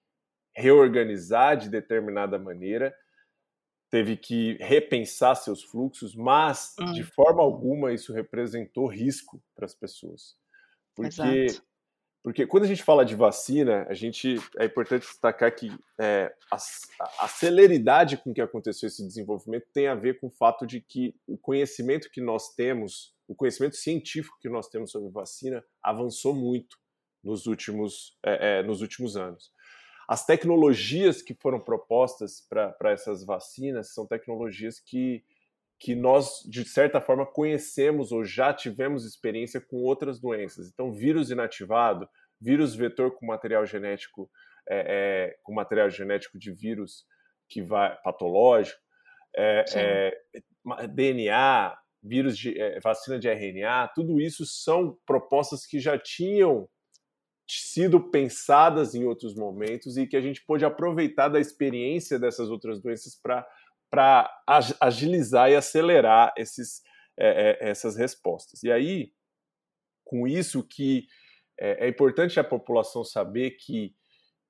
reorganizar 0.55 1.57
de 1.57 1.69
determinada 1.69 2.39
maneira, 2.39 2.95
teve 3.91 4.17
que 4.17 4.57
repensar 4.61 5.37
seus 5.37 5.63
fluxos, 5.63 6.15
mas 6.15 6.75
hum. 6.81 6.93
de 6.93 7.05
forma 7.05 7.43
alguma 7.43 7.93
isso 7.93 8.13
representou 8.13 8.87
risco 8.87 9.43
para 9.55 9.67
as 9.67 9.75
pessoas. 9.75 10.37
Porque 10.95 11.21
Exato. 11.21 11.67
Porque 12.25 12.47
quando 12.47 12.65
a 12.65 12.67
gente 12.67 12.83
fala 12.83 13.05
de 13.05 13.15
vacina, 13.15 13.87
a 13.87 13.93
gente 13.93 14.37
é 14.57 14.65
importante 14.65 15.03
destacar 15.03 15.55
que 15.55 15.71
é, 16.01 16.35
a, 16.51 16.57
a, 17.19 17.29
celeridade 17.29 18.17
com 18.17 18.33
que 18.33 18.41
aconteceu 18.41 18.87
esse 18.87 19.07
desenvolvimento 19.07 19.67
tem 19.75 19.89
a 19.89 19.95
ver 19.95 20.19
com 20.19 20.29
o 20.29 20.31
fato 20.31 20.67
de 20.67 20.81
que 20.81 21.15
o 21.27 21.37
conhecimento 21.37 22.11
que 22.11 22.23
nós 22.23 22.55
temos, 22.55 23.15
o 23.29 23.35
conhecimento 23.35 23.77
científico 23.77 24.39
que 24.41 24.49
nós 24.49 24.69
temos 24.69 24.91
sobre 24.91 25.11
vacina, 25.11 25.63
avançou 25.83 26.35
muito 26.35 26.79
nos 27.23 27.47
últimos, 27.47 28.17
é, 28.25 28.61
é, 28.61 28.63
nos 28.63 28.81
últimos 28.81 29.19
anos. 29.19 29.53
As 30.09 30.25
tecnologias 30.25 31.21
que 31.21 31.35
foram 31.35 31.61
propostas 31.61 32.41
para 32.49 32.91
essas 32.91 33.23
vacinas 33.23 33.93
são 33.93 34.07
tecnologias 34.07 34.81
que, 34.81 35.23
que 35.79 35.95
nós, 35.95 36.41
de 36.49 36.65
certa 36.65 37.01
forma, 37.01 37.27
conhecemos 37.27 38.13
ou 38.13 38.25
já 38.25 38.53
tivemos 38.53 39.05
experiência 39.05 39.61
com 39.61 39.77
outras 39.79 40.21
doenças. 40.21 40.69
Então, 40.69 40.93
vírus 40.93 41.31
inativado, 41.31 42.09
vírus 42.41 42.75
vetor 42.75 43.13
com 43.13 43.27
material 43.27 43.67
genético, 43.67 44.31
é, 44.69 45.33
é, 45.33 45.37
com 45.43 45.53
material 45.53 45.91
genético 45.91 46.39
de 46.39 46.53
vírus 46.53 47.05
que 47.49 47.61
vai 47.61 47.97
patológico, 48.03 48.81
é, 49.37 49.65
é 49.75 50.87
DNA, 50.89 51.77
vírus 52.03 52.37
de 52.37 52.59
é, 52.59 52.79
vacina 52.81 53.19
de 53.19 53.29
RNA, 53.29 53.91
tudo 53.95 54.21
isso 54.21 54.45
são 54.47 54.97
propostas 55.07 55.67
que 55.67 55.81
já 55.81 55.99
tinham 55.99 56.69
sido 57.47 58.01
pensadas 58.11 58.95
em 58.95 59.05
outros 59.05 59.35
momentos 59.35 59.97
e 59.97 60.07
que 60.07 60.17
a 60.17 60.21
gente 60.21 60.45
pôde 60.47 60.65
aproveitar 60.65 61.29
da 61.29 61.41
experiência 61.41 62.19
dessas 62.19 62.49
outras 62.49 62.81
doenças 62.81 63.19
para 63.21 63.47
para 63.95 64.29
agilizar 64.81 65.49
e 65.49 65.55
acelerar 65.55 66.35
esses, 66.37 66.83
é, 67.17 67.51
é, 67.61 67.71
essas 67.71 67.97
respostas. 67.97 68.65
E 68.65 68.73
aí, 68.73 69.13
com 70.05 70.27
isso 70.27 70.67
que 70.67 71.07
é, 71.57 71.87
é, 71.87 71.89
importante 71.89 72.41
a 72.41 72.45
população 72.45 73.05
saber 73.05 73.53
que 73.53 73.95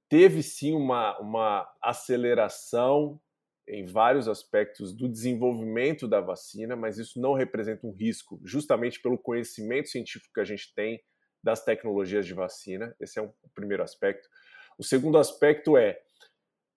teve 0.08 0.42
sim 0.42 0.74
uma, 0.74 1.18
uma 1.18 1.70
aceleração 1.82 3.20
em 3.68 3.84
vários 3.84 4.28
aspectos 4.28 4.94
do 4.94 5.10
desenvolvimento 5.10 6.08
da 6.08 6.22
vacina, 6.22 6.74
mas 6.74 6.96
isso 6.96 7.20
não 7.20 7.34
representa 7.34 7.86
um 7.86 7.92
risco, 7.92 8.40
justamente 8.44 8.98
pelo 9.02 9.18
conhecimento 9.18 9.90
científico 9.90 10.32
que 10.32 10.40
a 10.40 10.44
gente 10.44 10.72
tem 10.74 11.02
das 11.42 11.62
tecnologias 11.62 12.24
de 12.24 12.32
vacina. 12.32 12.96
Esse 12.98 13.18
é 13.18 13.22
o 13.22 13.30
primeiro 13.54 13.82
aspecto. 13.82 14.26
O 14.78 14.82
segundo 14.82 15.18
aspecto 15.18 15.76
é 15.76 16.00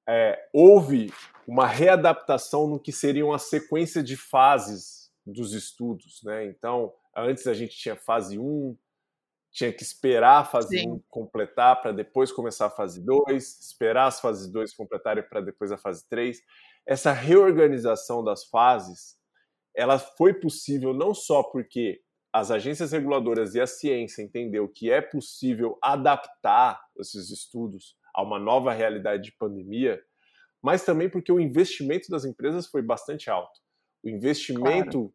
é, 0.07 0.39
houve 0.53 1.11
uma 1.47 1.67
readaptação 1.67 2.67
no 2.67 2.79
que 2.79 2.91
seriam 2.91 3.33
a 3.33 3.39
sequência 3.39 4.01
de 4.01 4.15
fases 4.15 5.11
dos 5.25 5.53
estudos. 5.53 6.21
Né? 6.23 6.45
Então, 6.45 6.93
antes 7.15 7.45
a 7.47 7.53
gente 7.53 7.75
tinha 7.75 7.95
fase 7.95 8.39
1, 8.39 8.77
tinha 9.51 9.73
que 9.73 9.83
esperar 9.83 10.41
a 10.41 10.45
fase 10.45 10.79
Sim. 10.79 10.91
1 10.91 11.01
completar 11.09 11.81
para 11.81 11.91
depois 11.91 12.31
começar 12.31 12.67
a 12.67 12.69
fase 12.69 13.03
2, 13.03 13.61
esperar 13.61 14.07
as 14.07 14.19
fases 14.19 14.47
2 14.51 14.73
completarem 14.75 15.23
para 15.23 15.41
depois 15.41 15.71
a 15.71 15.77
fase 15.77 16.07
3. 16.09 16.39
Essa 16.85 17.11
reorganização 17.11 18.23
das 18.23 18.45
fases, 18.45 19.17
ela 19.75 19.99
foi 19.99 20.33
possível 20.33 20.93
não 20.93 21.13
só 21.13 21.43
porque 21.43 22.01
as 22.31 22.51
agências 22.51 22.91
reguladoras 22.91 23.55
e 23.55 23.61
a 23.61 23.67
ciência 23.67 24.21
entendeu 24.21 24.67
que 24.67 24.91
é 24.91 25.01
possível 25.01 25.77
adaptar 25.81 26.79
esses 26.99 27.31
estudos 27.31 27.95
a 28.17 28.23
uma 28.23 28.39
nova 28.39 28.73
realidade 28.73 29.25
de 29.25 29.31
pandemia, 29.33 30.01
mas 30.59 30.83
também 30.83 31.07
porque 31.07 31.31
o 31.31 31.39
investimento 31.39 32.09
das 32.09 32.25
empresas 32.25 32.65
foi 32.65 32.81
bastante 32.81 33.29
alto. 33.29 33.59
O 34.03 34.09
investimento, 34.09 34.99
claro. 34.99 35.13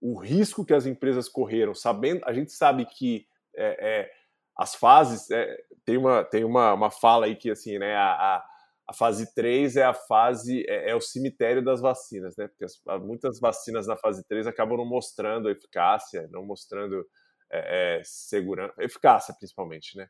o 0.00 0.18
risco 0.18 0.64
que 0.64 0.72
as 0.72 0.86
empresas 0.86 1.28
correram, 1.28 1.74
sabendo, 1.74 2.24
a 2.24 2.32
gente 2.32 2.50
sabe 2.50 2.86
que 2.86 3.26
é, 3.54 4.00
é, 4.00 4.10
as 4.56 4.74
fases, 4.74 5.30
é, 5.30 5.58
tem, 5.84 5.98
uma, 5.98 6.24
tem 6.24 6.42
uma, 6.42 6.72
uma 6.72 6.90
fala 6.90 7.26
aí 7.26 7.36
que 7.36 7.50
assim, 7.50 7.78
né, 7.78 7.94
a, 7.94 8.12
a, 8.12 8.46
a 8.88 8.94
fase 8.94 9.34
3 9.34 9.76
é 9.76 9.84
a 9.84 9.92
fase, 9.92 10.64
é, 10.66 10.90
é, 10.90 10.94
o 10.94 11.02
cemitério 11.02 11.62
das 11.62 11.82
vacinas, 11.82 12.34
né? 12.38 12.48
Porque 12.48 12.64
as, 12.64 12.80
muitas 13.02 13.38
vacinas 13.38 13.86
na 13.86 13.96
fase 13.98 14.26
3 14.26 14.46
acabam 14.46 14.78
não 14.78 14.86
mostrando 14.86 15.50
eficácia, 15.50 16.26
não 16.32 16.46
mostrando 16.46 17.06
é, 17.52 17.98
é, 17.98 18.02
segurança, 18.04 18.72
eficácia 18.78 19.34
principalmente, 19.34 19.98
né? 19.98 20.08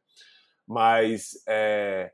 Mas 0.64 1.42
é, 1.48 2.12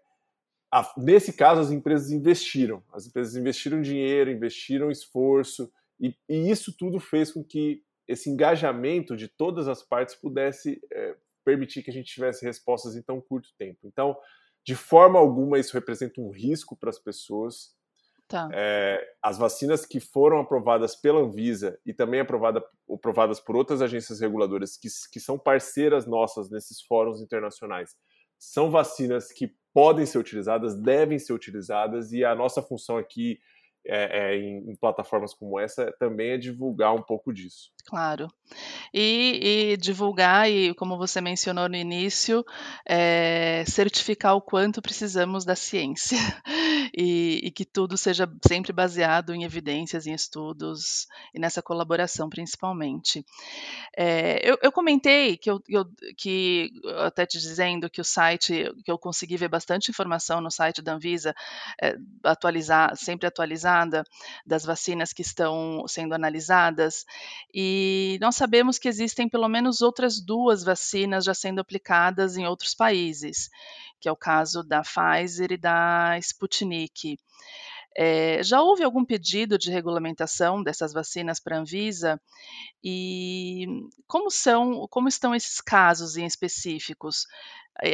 a, 0.74 0.92
nesse 0.96 1.32
caso 1.32 1.60
as 1.60 1.70
empresas 1.70 2.10
investiram, 2.10 2.82
as 2.92 3.06
empresas 3.06 3.36
investiram 3.36 3.80
dinheiro, 3.80 4.28
investiram 4.28 4.90
esforço 4.90 5.72
e, 6.00 6.16
e 6.28 6.50
isso 6.50 6.76
tudo 6.76 6.98
fez 6.98 7.30
com 7.30 7.44
que 7.44 7.84
esse 8.08 8.28
engajamento 8.28 9.16
de 9.16 9.28
todas 9.28 9.68
as 9.68 9.84
partes 9.84 10.16
pudesse 10.16 10.82
é, 10.92 11.14
permitir 11.44 11.84
que 11.84 11.90
a 11.92 11.92
gente 11.92 12.12
tivesse 12.12 12.44
respostas 12.44 12.96
em 12.96 13.02
tão 13.02 13.20
curto 13.20 13.50
tempo. 13.56 13.78
Então, 13.84 14.16
de 14.64 14.74
forma 14.74 15.16
alguma, 15.16 15.60
isso 15.60 15.74
representa 15.74 16.20
um 16.20 16.30
risco 16.30 16.76
para 16.76 16.90
as 16.90 16.98
pessoas. 16.98 17.72
Tá. 18.26 18.48
É, 18.52 19.00
as 19.22 19.38
vacinas 19.38 19.86
que 19.86 20.00
foram 20.00 20.40
aprovadas 20.40 20.96
pela 20.96 21.20
Anvisa 21.20 21.78
e 21.86 21.94
também 21.94 22.18
aprovada, 22.18 22.64
aprovadas 22.90 23.38
por 23.38 23.54
outras 23.54 23.80
agências 23.80 24.18
reguladoras 24.18 24.76
que, 24.76 24.88
que 25.12 25.20
são 25.20 25.38
parceiras 25.38 26.04
nossas 26.04 26.50
nesses 26.50 26.82
fóruns 26.82 27.20
internacionais 27.20 27.94
são 28.52 28.70
vacinas 28.70 29.32
que 29.32 29.54
podem 29.72 30.06
ser 30.06 30.18
utilizadas, 30.18 30.74
devem 30.74 31.18
ser 31.18 31.32
utilizadas, 31.32 32.12
e 32.12 32.24
a 32.24 32.34
nossa 32.34 32.62
função 32.62 32.96
aqui 32.96 33.40
é, 33.86 34.32
é, 34.32 34.36
em, 34.36 34.70
em, 34.70 34.76
plataformas 34.76 35.34
como 35.34 35.60
essa 35.60 35.92
também 35.98 36.30
é 36.30 36.38
divulgar 36.38 36.94
um 36.94 37.02
pouco 37.02 37.32
disso. 37.34 37.70
Claro. 37.84 38.28
E, 38.92 39.72
e 39.72 39.76
divulgar, 39.76 40.50
e 40.50 40.72
como 40.74 40.96
você 40.96 41.20
mencionou 41.20 41.68
no 41.68 41.76
início, 41.76 42.44
é, 42.88 43.62
certificar 43.66 44.34
o 44.36 44.40
quanto 44.40 44.80
precisamos 44.80 45.44
da 45.44 45.54
ciência 45.54 46.16
e, 46.96 47.40
e, 47.42 47.50
que 47.50 47.64
tudo 47.64 47.96
seja 47.96 48.30
sempre 48.46 48.72
baseado 48.72 49.34
em 49.34 49.42
evidências, 49.42 50.06
em 50.06 50.14
estudos 50.14 51.08
e 51.34 51.40
nessa 51.40 51.60
colaboração 51.60 52.28
principalmente. 52.28 53.24
É, 53.96 54.48
eu, 54.48 54.56
eu, 54.62 54.70
comentei 54.70 55.36
que 55.36 55.50
eu, 55.50 55.60
eu, 55.68 55.84
que 56.16 56.70
até 57.04 57.26
te 57.26 57.38
dizendo 57.38 57.90
que 57.90 58.00
o 58.00 58.04
site 58.04 58.72
que 58.84 58.90
eu 58.90 58.98
consegui 58.98 59.36
ver 59.36 59.48
bastante 59.48 59.90
informação 59.90 60.40
no 60.40 60.50
site 60.50 60.80
da 60.80 60.94
Anvisa 60.94 61.34
é, 61.82 61.96
atualizar 62.22 62.96
sempre 62.96 63.26
atualizada 63.26 64.04
das 64.46 64.64
vacinas 64.64 65.12
que 65.12 65.22
estão 65.22 65.84
sendo 65.88 66.14
analisadas 66.14 67.04
e 67.52 68.18
nós 68.20 68.36
sabemos 68.36 68.78
que 68.78 68.88
existem 68.88 69.28
pelo 69.28 69.48
menos 69.48 69.80
outras 69.80 70.20
duas 70.20 70.62
vacinas 70.62 71.24
já 71.24 71.34
sendo 71.34 71.60
aplicadas 71.60 72.36
em 72.36 72.46
outros 72.46 72.74
países, 72.74 73.50
que 74.04 74.08
é 74.08 74.12
o 74.12 74.16
caso 74.16 74.62
da 74.62 74.82
Pfizer 74.82 75.52
e 75.52 75.56
da 75.56 76.18
Sputnik. 76.18 77.16
É, 77.96 78.42
já 78.42 78.60
houve 78.60 78.84
algum 78.84 79.02
pedido 79.02 79.56
de 79.56 79.70
regulamentação 79.70 80.62
dessas 80.62 80.92
vacinas 80.92 81.40
para 81.40 81.56
a 81.56 81.60
Anvisa? 81.60 82.20
E 82.82 83.66
como 84.06 84.30
são, 84.30 84.86
como 84.90 85.08
estão 85.08 85.34
esses 85.34 85.58
casos 85.58 86.18
em 86.18 86.26
específicos? 86.26 87.26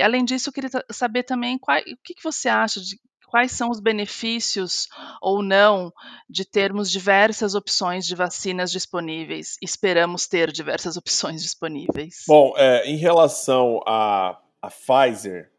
Além 0.02 0.24
disso, 0.24 0.48
eu 0.48 0.52
queria 0.52 0.70
saber 0.90 1.22
também 1.22 1.56
qual, 1.56 1.78
o 1.78 1.96
que, 2.02 2.14
que 2.14 2.24
você 2.24 2.48
acha 2.48 2.80
de 2.80 2.98
quais 3.28 3.52
são 3.52 3.70
os 3.70 3.78
benefícios 3.78 4.88
ou 5.22 5.44
não 5.44 5.92
de 6.28 6.44
termos 6.44 6.90
diversas 6.90 7.54
opções 7.54 8.04
de 8.04 8.16
vacinas 8.16 8.72
disponíveis. 8.72 9.56
Esperamos 9.62 10.26
ter 10.26 10.50
diversas 10.50 10.96
opções 10.96 11.40
disponíveis. 11.40 12.24
Bom, 12.26 12.52
é, 12.56 12.84
em 12.90 12.96
relação 12.96 13.80
à 13.86 14.40
Pfizer, 14.68 15.50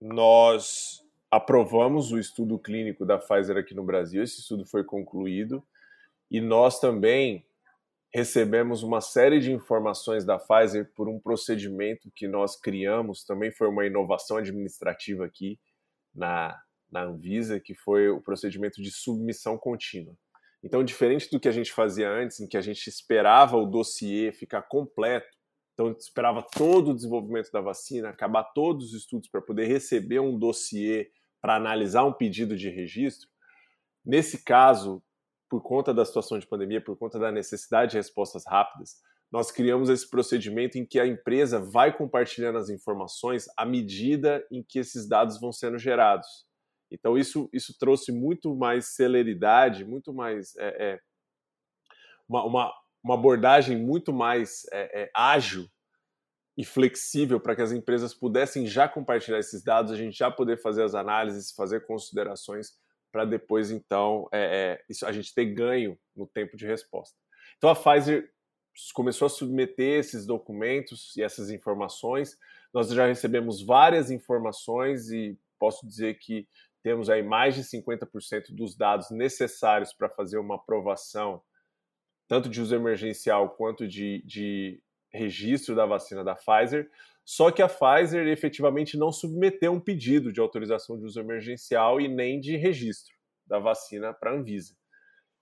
nós 0.00 1.04
aprovamos 1.30 2.12
o 2.12 2.18
estudo 2.18 2.58
clínico 2.58 3.04
da 3.04 3.18
Pfizer 3.18 3.56
aqui 3.56 3.74
no 3.74 3.84
Brasil, 3.84 4.22
esse 4.22 4.40
estudo 4.40 4.64
foi 4.64 4.84
concluído, 4.84 5.62
e 6.30 6.40
nós 6.40 6.80
também 6.80 7.44
recebemos 8.12 8.82
uma 8.82 9.00
série 9.00 9.38
de 9.38 9.52
informações 9.52 10.24
da 10.24 10.38
Pfizer 10.38 10.90
por 10.94 11.08
um 11.08 11.20
procedimento 11.20 12.10
que 12.14 12.26
nós 12.26 12.58
criamos, 12.58 13.24
também 13.24 13.52
foi 13.52 13.68
uma 13.68 13.86
inovação 13.86 14.38
administrativa 14.38 15.26
aqui 15.26 15.58
na, 16.14 16.58
na 16.90 17.02
Anvisa, 17.02 17.60
que 17.60 17.74
foi 17.74 18.08
o 18.08 18.20
procedimento 18.20 18.82
de 18.82 18.90
submissão 18.90 19.58
contínua. 19.58 20.14
Então, 20.62 20.82
diferente 20.82 21.30
do 21.30 21.38
que 21.38 21.48
a 21.48 21.52
gente 21.52 21.72
fazia 21.72 22.10
antes, 22.10 22.40
em 22.40 22.48
que 22.48 22.56
a 22.56 22.60
gente 22.60 22.88
esperava 22.88 23.56
o 23.56 23.66
dossiê 23.66 24.32
ficar 24.32 24.62
completo, 24.62 25.37
então 25.78 25.92
esperava 25.92 26.42
todo 26.42 26.90
o 26.90 26.94
desenvolvimento 26.94 27.52
da 27.52 27.60
vacina, 27.60 28.08
acabar 28.08 28.42
todos 28.42 28.88
os 28.88 28.94
estudos 28.94 29.28
para 29.28 29.40
poder 29.40 29.66
receber 29.66 30.18
um 30.18 30.36
dossiê 30.36 31.12
para 31.40 31.54
analisar 31.54 32.04
um 32.04 32.12
pedido 32.12 32.56
de 32.56 32.68
registro. 32.68 33.28
Nesse 34.04 34.42
caso, 34.42 35.00
por 35.48 35.62
conta 35.62 35.94
da 35.94 36.04
situação 36.04 36.36
de 36.36 36.48
pandemia, 36.48 36.80
por 36.80 36.96
conta 36.96 37.16
da 37.16 37.30
necessidade 37.30 37.92
de 37.92 37.96
respostas 37.96 38.44
rápidas, 38.44 38.96
nós 39.30 39.52
criamos 39.52 39.88
esse 39.88 40.10
procedimento 40.10 40.76
em 40.76 40.84
que 40.84 40.98
a 40.98 41.06
empresa 41.06 41.60
vai 41.60 41.96
compartilhando 41.96 42.58
as 42.58 42.68
informações 42.70 43.46
à 43.56 43.64
medida 43.64 44.44
em 44.50 44.64
que 44.64 44.80
esses 44.80 45.08
dados 45.08 45.38
vão 45.38 45.52
sendo 45.52 45.78
gerados. 45.78 46.26
Então 46.90 47.16
isso, 47.16 47.48
isso 47.52 47.72
trouxe 47.78 48.10
muito 48.10 48.52
mais 48.56 48.96
celeridade, 48.96 49.84
muito 49.84 50.12
mais 50.12 50.56
é, 50.56 50.94
é, 50.94 51.00
uma, 52.28 52.44
uma, 52.44 52.72
uma, 53.02 53.14
abordagem 53.14 53.76
muito 53.76 54.12
mais 54.12 54.66
é, 54.72 55.02
é 55.02 55.10
ágil 55.14 55.68
e 56.56 56.64
flexível 56.64 57.38
para 57.38 57.54
que 57.54 57.62
as 57.62 57.72
empresas 57.72 58.12
pudessem 58.12 58.66
já 58.66 58.88
compartilhar 58.88 59.38
esses 59.38 59.62
dados, 59.62 59.92
a 59.92 59.96
gente 59.96 60.16
já 60.16 60.30
poder 60.30 60.60
fazer 60.60 60.82
as 60.82 60.94
análises, 60.94 61.52
fazer 61.52 61.86
considerações 61.86 62.72
para 63.12 63.24
depois, 63.24 63.70
então, 63.70 64.28
é, 64.32 64.40
é, 64.40 64.84
isso, 64.88 65.06
a 65.06 65.12
gente 65.12 65.32
ter 65.32 65.46
ganho 65.46 65.98
no 66.14 66.26
tempo 66.26 66.56
de 66.56 66.66
resposta. 66.66 67.16
Então, 67.56 67.70
a 67.70 67.74
Pfizer 67.74 68.30
começou 68.92 69.26
a 69.26 69.30
submeter 69.30 69.98
esses 69.98 70.26
documentos 70.26 71.16
e 71.16 71.22
essas 71.22 71.50
informações. 71.50 72.36
Nós 72.72 72.88
já 72.90 73.06
recebemos 73.06 73.62
várias 73.62 74.10
informações 74.10 75.10
e 75.10 75.38
posso 75.58 75.86
dizer 75.86 76.18
que 76.18 76.46
temos 76.82 77.10
aí 77.10 77.22
mais 77.22 77.54
de 77.54 77.62
50% 77.64 78.54
dos 78.54 78.76
dados 78.76 79.10
necessários 79.10 79.92
para 79.92 80.08
fazer 80.08 80.38
uma 80.38 80.54
aprovação, 80.54 81.42
tanto 82.28 82.48
de 82.48 82.60
uso 82.60 82.74
emergencial 82.74 83.50
quanto 83.50 83.88
de, 83.88 84.22
de 84.24 84.80
registro 85.10 85.74
da 85.74 85.86
vacina 85.86 86.22
da 86.22 86.34
Pfizer, 86.34 86.88
só 87.24 87.50
que 87.50 87.62
a 87.62 87.68
Pfizer 87.68 88.26
efetivamente 88.28 88.96
não 88.96 89.10
submeteu 89.10 89.72
um 89.72 89.80
pedido 89.80 90.32
de 90.32 90.40
autorização 90.40 90.98
de 90.98 91.04
uso 91.04 91.18
emergencial 91.18 92.00
e 92.00 92.08
nem 92.08 92.38
de 92.38 92.56
registro 92.56 93.14
da 93.46 93.58
vacina 93.58 94.12
para 94.12 94.30
a 94.30 94.34
Anvisa. 94.34 94.74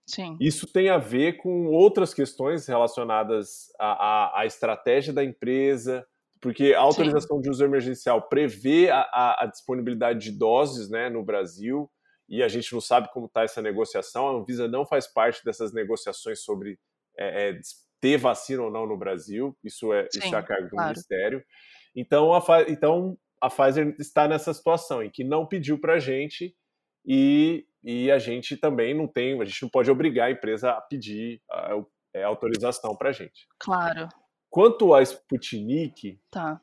Sim. 0.08 0.36
Isso 0.40 0.66
tem 0.66 0.88
a 0.88 0.98
ver 0.98 1.34
com 1.38 1.66
outras 1.66 2.14
questões 2.14 2.66
relacionadas 2.66 3.72
à, 3.78 3.86
à, 3.86 4.40
à 4.40 4.46
estratégia 4.46 5.12
da 5.12 5.24
empresa, 5.24 6.06
porque 6.40 6.74
a 6.74 6.80
autorização 6.80 7.38
Sim. 7.38 7.42
de 7.42 7.50
uso 7.50 7.64
emergencial 7.64 8.22
prevê 8.22 8.88
a, 8.88 9.00
a, 9.00 9.44
a, 9.44 9.46
disponibilidade 9.46 10.30
de 10.30 10.38
doses 10.38 10.88
né, 10.88 11.10
no 11.10 11.24
Brasil 11.24 11.90
e 12.28 12.42
a 12.42 12.48
gente 12.48 12.72
não 12.72 12.80
sabe 12.80 13.10
como 13.12 13.26
está 13.26 13.42
essa 13.42 13.62
negociação. 13.62 14.28
A 14.28 14.32
Anvisa 14.32 14.66
não 14.66 14.84
faz 14.84 15.06
parte 15.06 15.44
dessas 15.44 15.72
negociações 15.72 16.40
sobre 16.40 16.78
é, 17.16 17.50
é, 17.50 17.60
ter 18.00 18.16
vacina 18.16 18.62
ou 18.62 18.70
não 18.70 18.86
no 18.86 18.96
Brasil, 18.96 19.56
isso 19.62 19.92
é, 19.92 20.08
Sim, 20.10 20.18
isso 20.18 20.34
é 20.34 20.38
a 20.38 20.42
carga 20.42 20.68
do 20.68 20.76
Ministério. 20.76 21.44
Então 21.94 22.34
a, 22.34 22.42
então 22.68 23.16
a 23.40 23.48
Pfizer 23.48 23.94
está 23.98 24.28
nessa 24.28 24.52
situação 24.52 25.02
em 25.02 25.10
que 25.10 25.24
não 25.24 25.46
pediu 25.46 25.78
para 25.78 25.94
a 25.94 25.98
gente 25.98 26.54
e, 27.06 27.66
e 27.82 28.10
a 28.10 28.18
gente 28.18 28.56
também 28.56 28.94
não 28.94 29.06
tem, 29.06 29.40
a 29.40 29.44
gente 29.44 29.62
não 29.62 29.68
pode 29.68 29.90
obrigar 29.90 30.28
a 30.28 30.30
empresa 30.30 30.72
a 30.72 30.80
pedir 30.80 31.40
a, 31.50 31.74
a 31.74 31.84
é, 32.14 32.24
autorização 32.24 32.96
para 32.96 33.10
a 33.10 33.12
gente. 33.12 33.46
Claro. 33.58 34.08
Quanto 34.50 34.94
à 34.94 35.02
Sputnik, 35.02 36.20
tá. 36.30 36.60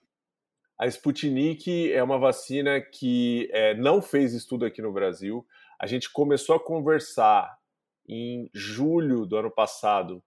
A 0.80 0.88
Sputnik 0.88 1.92
é 1.92 2.02
uma 2.02 2.18
vacina 2.18 2.82
que 2.82 3.50
é, 3.52 3.74
não 3.76 4.02
fez 4.02 4.34
estudo 4.34 4.66
aqui 4.66 4.82
no 4.82 4.92
Brasil. 4.92 5.46
A 5.80 5.86
gente 5.86 6.12
começou 6.12 6.56
a 6.56 6.64
conversar 6.64 7.56
em 8.08 8.50
julho 8.54 9.26
do 9.26 9.38
ano 9.38 9.52
passado 9.52 10.24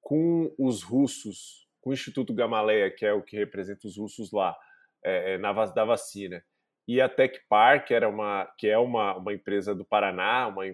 com 0.00 0.52
os 0.58 0.82
russos, 0.82 1.68
com 1.80 1.90
o 1.90 1.92
Instituto 1.92 2.34
Gamaleya, 2.34 2.90
que 2.90 3.04
é 3.04 3.12
o 3.12 3.22
que 3.22 3.36
representa 3.36 3.86
os 3.86 3.96
russos 3.96 4.32
lá, 4.32 4.56
é, 5.04 5.34
é 5.34 5.38
na, 5.38 5.52
da 5.66 5.84
vacina, 5.84 6.42
e 6.90 7.00
a 7.00 7.08
Tech 7.08 7.38
Park, 7.48 7.92
era 7.92 8.08
uma, 8.08 8.52
que 8.58 8.66
é 8.66 8.76
uma, 8.76 9.16
uma 9.16 9.32
empresa 9.32 9.72
do 9.74 9.84
Paraná, 9.84 10.48
uma, 10.48 10.64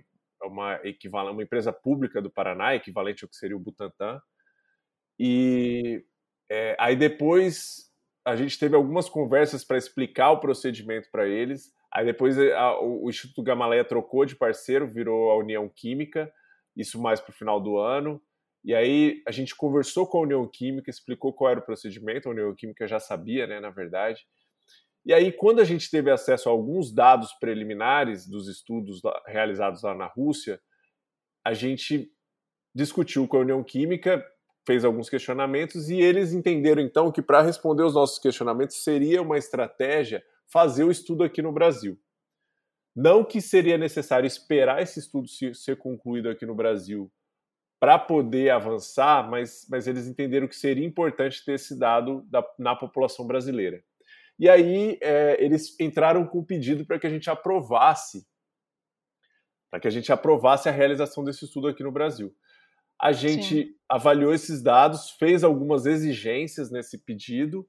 uma, 0.42 0.80
equivalente, 0.82 1.34
uma 1.34 1.42
empresa 1.42 1.72
pública 1.72 2.22
do 2.22 2.30
Paraná, 2.30 2.74
equivalente 2.74 3.22
ao 3.22 3.28
que 3.28 3.36
seria 3.36 3.54
o 3.54 3.60
Butantan. 3.60 4.18
E 5.18 6.02
é, 6.48 6.74
aí 6.78 6.96
depois 6.96 7.85
a 8.26 8.34
gente 8.34 8.58
teve 8.58 8.74
algumas 8.74 9.08
conversas 9.08 9.64
para 9.64 9.78
explicar 9.78 10.32
o 10.32 10.40
procedimento 10.40 11.08
para 11.12 11.28
eles. 11.28 11.72
Aí 11.92 12.04
depois 12.04 12.36
é, 12.36 12.52
a, 12.52 12.76
o, 12.80 13.04
o 13.04 13.08
Instituto 13.08 13.40
Gamaleya 13.40 13.84
trocou 13.84 14.26
de 14.26 14.34
parceiro, 14.34 14.88
virou 14.88 15.30
a 15.30 15.38
União 15.38 15.68
Química, 15.68 16.32
isso 16.76 17.00
mais 17.00 17.20
para 17.20 17.30
o 17.30 17.34
final 17.34 17.60
do 17.60 17.78
ano. 17.78 18.20
E 18.64 18.74
aí 18.74 19.22
a 19.28 19.30
gente 19.30 19.54
conversou 19.54 20.08
com 20.08 20.18
a 20.18 20.22
União 20.22 20.44
Química, 20.44 20.90
explicou 20.90 21.32
qual 21.32 21.52
era 21.52 21.60
o 21.60 21.64
procedimento, 21.64 22.28
a 22.28 22.32
União 22.32 22.52
Química 22.52 22.88
já 22.88 22.98
sabia, 22.98 23.46
né, 23.46 23.60
na 23.60 23.70
verdade. 23.70 24.26
E 25.04 25.14
aí, 25.14 25.30
quando 25.30 25.60
a 25.60 25.64
gente 25.64 25.88
teve 25.88 26.10
acesso 26.10 26.48
a 26.48 26.52
alguns 26.52 26.92
dados 26.92 27.32
preliminares 27.34 28.26
dos 28.26 28.48
estudos 28.48 29.00
realizados 29.24 29.84
lá 29.84 29.94
na 29.94 30.06
Rússia, 30.06 30.60
a 31.44 31.54
gente 31.54 32.10
discutiu 32.74 33.28
com 33.28 33.36
a 33.36 33.40
União 33.40 33.62
Química, 33.62 34.26
fez 34.66 34.84
alguns 34.84 35.08
questionamentos 35.08 35.88
e 35.88 36.00
eles 36.00 36.32
entenderam 36.32 36.82
então 36.82 37.12
que 37.12 37.22
para 37.22 37.40
responder 37.40 37.84
os 37.84 37.94
nossos 37.94 38.18
questionamentos 38.18 38.82
seria 38.82 39.22
uma 39.22 39.38
estratégia 39.38 40.24
fazer 40.48 40.84
o 40.84 40.90
estudo 40.90 41.22
aqui 41.22 41.40
no 41.40 41.52
Brasil. 41.52 41.98
Não 42.94 43.24
que 43.24 43.40
seria 43.40 43.78
necessário 43.78 44.26
esperar 44.26 44.82
esse 44.82 44.98
estudo 44.98 45.28
ser 45.28 45.76
concluído 45.76 46.28
aqui 46.28 46.44
no 46.44 46.54
Brasil 46.54 47.12
para 47.78 47.98
poder 47.98 48.50
avançar, 48.50 49.28
mas, 49.28 49.66
mas 49.70 49.86
eles 49.86 50.06
entenderam 50.06 50.48
que 50.48 50.56
seria 50.56 50.86
importante 50.86 51.44
ter 51.44 51.52
esse 51.52 51.78
dado 51.78 52.22
da, 52.22 52.42
na 52.58 52.74
população 52.74 53.26
brasileira. 53.26 53.84
E 54.38 54.48
aí 54.48 54.98
é, 55.02 55.36
eles 55.42 55.78
entraram 55.78 56.26
com 56.26 56.40
um 56.40 56.44
pedido 56.44 56.84
para 56.84 56.98
que 56.98 57.06
a 57.06 57.10
gente 57.10 57.28
aprovasse, 57.28 58.26
para 59.70 59.78
que 59.78 59.88
a 59.88 59.90
gente 59.90 60.10
aprovasse 60.10 60.68
a 60.68 60.72
realização 60.72 61.22
desse 61.22 61.44
estudo 61.44 61.68
aqui 61.68 61.82
no 61.82 61.92
Brasil. 61.92 62.34
A 63.00 63.12
gente 63.12 63.64
Sim. 63.64 63.74
avaliou 63.88 64.32
esses 64.32 64.62
dados, 64.62 65.10
fez 65.18 65.44
algumas 65.44 65.86
exigências 65.86 66.70
nesse 66.70 66.98
pedido 66.98 67.66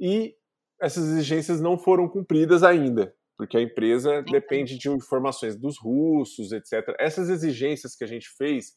e 0.00 0.34
essas 0.80 1.04
exigências 1.08 1.60
não 1.60 1.78
foram 1.78 2.08
cumpridas 2.08 2.62
ainda, 2.62 3.14
porque 3.36 3.56
a 3.56 3.62
empresa 3.62 4.22
depende 4.22 4.78
de 4.78 4.88
informações 4.88 5.56
dos 5.56 5.78
russos, 5.78 6.52
etc. 6.52 6.94
Essas 6.98 7.28
exigências 7.28 7.94
que 7.94 8.04
a 8.04 8.06
gente 8.06 8.28
fez 8.38 8.72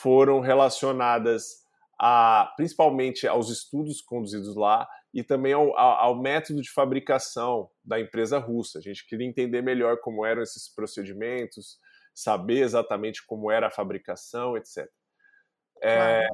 foram 0.00 0.40
relacionadas 0.40 1.66
a, 1.98 2.52
principalmente 2.56 3.26
aos 3.26 3.50
estudos 3.50 4.00
conduzidos 4.00 4.54
lá 4.54 4.86
e 5.12 5.24
também 5.24 5.52
ao, 5.52 5.76
ao, 5.76 6.20
método 6.20 6.60
de 6.60 6.70
fabricação 6.70 7.70
da 7.84 7.98
empresa 7.98 8.38
russa. 8.38 8.78
A 8.78 8.82
gente 8.82 9.06
queria 9.06 9.26
entender 9.26 9.62
melhor 9.62 9.98
como 10.00 10.24
eram 10.24 10.42
esses 10.42 10.72
procedimentos, 10.72 11.78
saber 12.14 12.60
exatamente 12.60 13.24
como 13.26 13.50
era 13.50 13.68
a 13.68 13.70
fabricação, 13.70 14.56
etc. 14.56 14.86
É, 15.82 16.26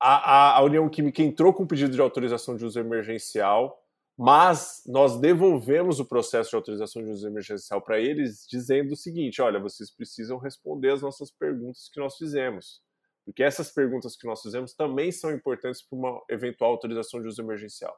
a, 0.00 0.58
a, 0.58 0.62
União 0.62 0.88
Química 0.88 1.22
entrou 1.22 1.52
com 1.52 1.66
pedido 1.66 1.92
de 1.92 2.00
autorização 2.00 2.56
de 2.56 2.64
uso 2.64 2.78
emergencial, 2.78 3.80
mas 4.18 4.82
nós 4.86 5.18
devolvemos 5.18 6.00
o 6.00 6.04
processo 6.04 6.50
de 6.50 6.56
autorização 6.56 7.02
de 7.02 7.10
uso 7.10 7.26
emergencial 7.26 7.80
para 7.80 8.00
eles, 8.00 8.46
dizendo 8.48 8.92
o 8.92 8.96
seguinte: 8.96 9.40
olha, 9.40 9.60
vocês 9.60 9.90
precisam 9.90 10.38
responder 10.38 10.90
as 10.90 11.02
nossas 11.02 11.30
perguntas 11.30 11.88
que 11.92 12.00
nós 12.00 12.16
fizemos. 12.16 12.82
Porque 13.24 13.42
essas 13.42 13.70
perguntas 13.70 14.16
que 14.16 14.26
nós 14.26 14.42
fizemos 14.42 14.74
também 14.74 15.12
são 15.12 15.32
importantes 15.32 15.80
para 15.80 15.96
uma 15.96 16.20
eventual 16.28 16.72
autorização 16.72 17.22
de 17.22 17.28
uso 17.28 17.40
emergencial. 17.40 17.96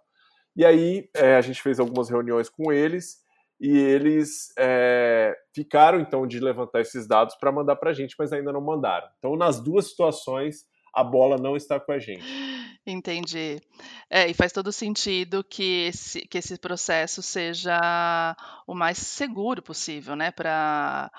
E 0.54 0.64
aí 0.64 1.08
é, 1.14 1.37
a 1.37 1.40
gente 1.40 1.62
fez 1.62 1.80
algumas 1.80 2.10
reuniões 2.10 2.48
com 2.48 2.70
eles 2.70 3.23
e 3.60 3.76
eles 3.76 4.52
é, 4.58 5.34
ficaram 5.54 6.00
então 6.00 6.26
de 6.26 6.40
levantar 6.40 6.80
esses 6.80 7.06
dados 7.06 7.34
para 7.36 7.52
mandar 7.52 7.76
para 7.76 7.90
a 7.90 7.92
gente, 7.92 8.14
mas 8.18 8.32
ainda 8.32 8.52
não 8.52 8.60
mandaram. 8.60 9.08
Então, 9.18 9.36
nas 9.36 9.60
duas 9.60 9.88
situações, 9.88 10.66
a 10.92 11.02
bola 11.02 11.36
não 11.36 11.56
está 11.56 11.78
com 11.78 11.92
a 11.92 11.98
gente. 11.98 12.24
Entendi. 12.87 13.62
É, 14.11 14.29
e 14.29 14.35
faz 14.35 14.53
todo 14.53 14.70
sentido 14.70 15.42
que 15.42 15.87
esse, 15.87 16.20
que 16.29 16.37
esse 16.37 16.59
processo 16.59 17.23
seja 17.23 18.37
o 18.66 18.75
mais 18.75 18.99
seguro 18.99 19.62
possível, 19.62 20.14
né? 20.14 20.31
Para 20.31 21.11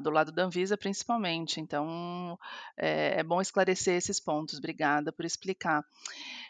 do 0.00 0.08
lado 0.08 0.32
da 0.32 0.44
Anvisa, 0.44 0.78
principalmente. 0.78 1.60
Então, 1.60 2.38
é, 2.74 3.20
é 3.20 3.22
bom 3.22 3.38
esclarecer 3.38 3.96
esses 3.96 4.18
pontos. 4.18 4.56
Obrigada 4.58 5.12
por 5.12 5.26
explicar. 5.26 5.82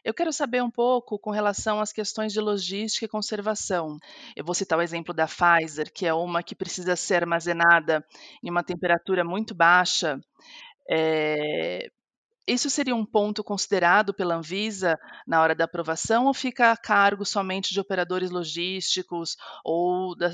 Eu 0.05 0.15
quero 0.15 0.33
saber 0.33 0.63
um 0.63 0.71
pouco 0.71 1.19
com 1.19 1.31
relação 1.31 1.81
às 1.81 1.93
questões 1.93 2.33
de 2.33 2.41
logística 2.41 3.07
e 3.07 3.09
conservação. 3.09 3.99
Eu 4.37 4.45
vou 4.45 4.55
citar 4.55 4.79
o 4.79 4.83
exemplo 4.83 5.15
da 5.15 5.27
Pfizer, 5.27 5.93
que 5.93 6.07
é 6.07 6.15
uma 6.15 6.43
que 6.43 6.55
precisa 6.55 6.97
ser 6.97 7.17
armazenada 7.23 8.05
em 8.43 8.51
uma 8.51 8.65
temperatura 8.65 9.25
muito 9.25 9.55
baixa. 9.55 10.21
É, 10.91 11.91
isso 12.49 12.71
seria 12.71 12.97
um 12.97 13.05
ponto 13.05 13.45
considerado 13.45 14.15
pela 14.15 14.35
Anvisa 14.35 14.99
na 15.27 15.43
hora 15.43 15.55
da 15.55 15.65
aprovação 15.65 16.27
ou 16.27 16.33
fica 16.33 16.73
a 16.73 16.77
cargo 16.77 17.25
somente 17.25 17.75
de 17.75 17.79
operadores 17.79 18.31
logísticos 18.31 19.37
ou 19.63 20.17
da, 20.17 20.33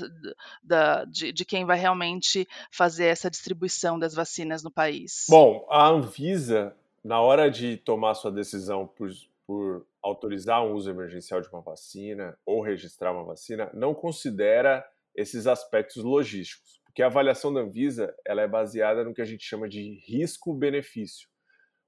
da, 0.63 1.05
de, 1.05 1.33
de, 1.33 1.43
quem 1.43 1.65
vai 1.65 1.77
realmente 1.77 2.47
fazer 2.71 3.07
essa 3.07 3.29
distribuição 3.29 3.99
das 3.99 4.13
vacinas 4.13 4.63
no 4.63 4.71
país? 4.71 5.25
Bom, 5.29 5.67
a 5.69 5.89
Anvisa, 5.89 6.73
na 7.03 7.19
hora 7.19 7.51
de 7.51 7.75
tomar 7.75 8.13
sua 8.13 8.31
decisão 8.31 8.87
por, 8.87 9.09
por 9.45 9.85
autorizar 10.01 10.63
um 10.63 10.73
uso 10.73 10.89
emergencial 10.89 11.41
de 11.41 11.49
uma 11.49 11.61
vacina 11.61 12.37
ou 12.45 12.61
registrar 12.61 13.11
uma 13.11 13.25
vacina, 13.25 13.69
não 13.73 13.93
considera 13.93 14.87
esses 15.13 15.47
aspectos 15.47 16.01
logísticos, 16.01 16.79
porque 16.85 17.03
a 17.03 17.07
avaliação 17.07 17.53
da 17.53 17.59
Anvisa 17.59 18.15
ela 18.25 18.41
é 18.41 18.47
baseada 18.47 19.03
no 19.03 19.13
que 19.13 19.21
a 19.21 19.25
gente 19.25 19.43
chama 19.43 19.67
de 19.67 19.99
risco-benefício 20.05 21.27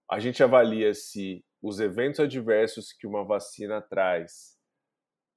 a 0.09 0.19
gente 0.19 0.41
avalia 0.41 0.93
se 0.93 1.43
os 1.61 1.79
eventos 1.79 2.19
adversos 2.19 2.93
que 2.93 3.05
uma 3.05 3.23
vacina 3.23 3.81
traz, 3.81 4.57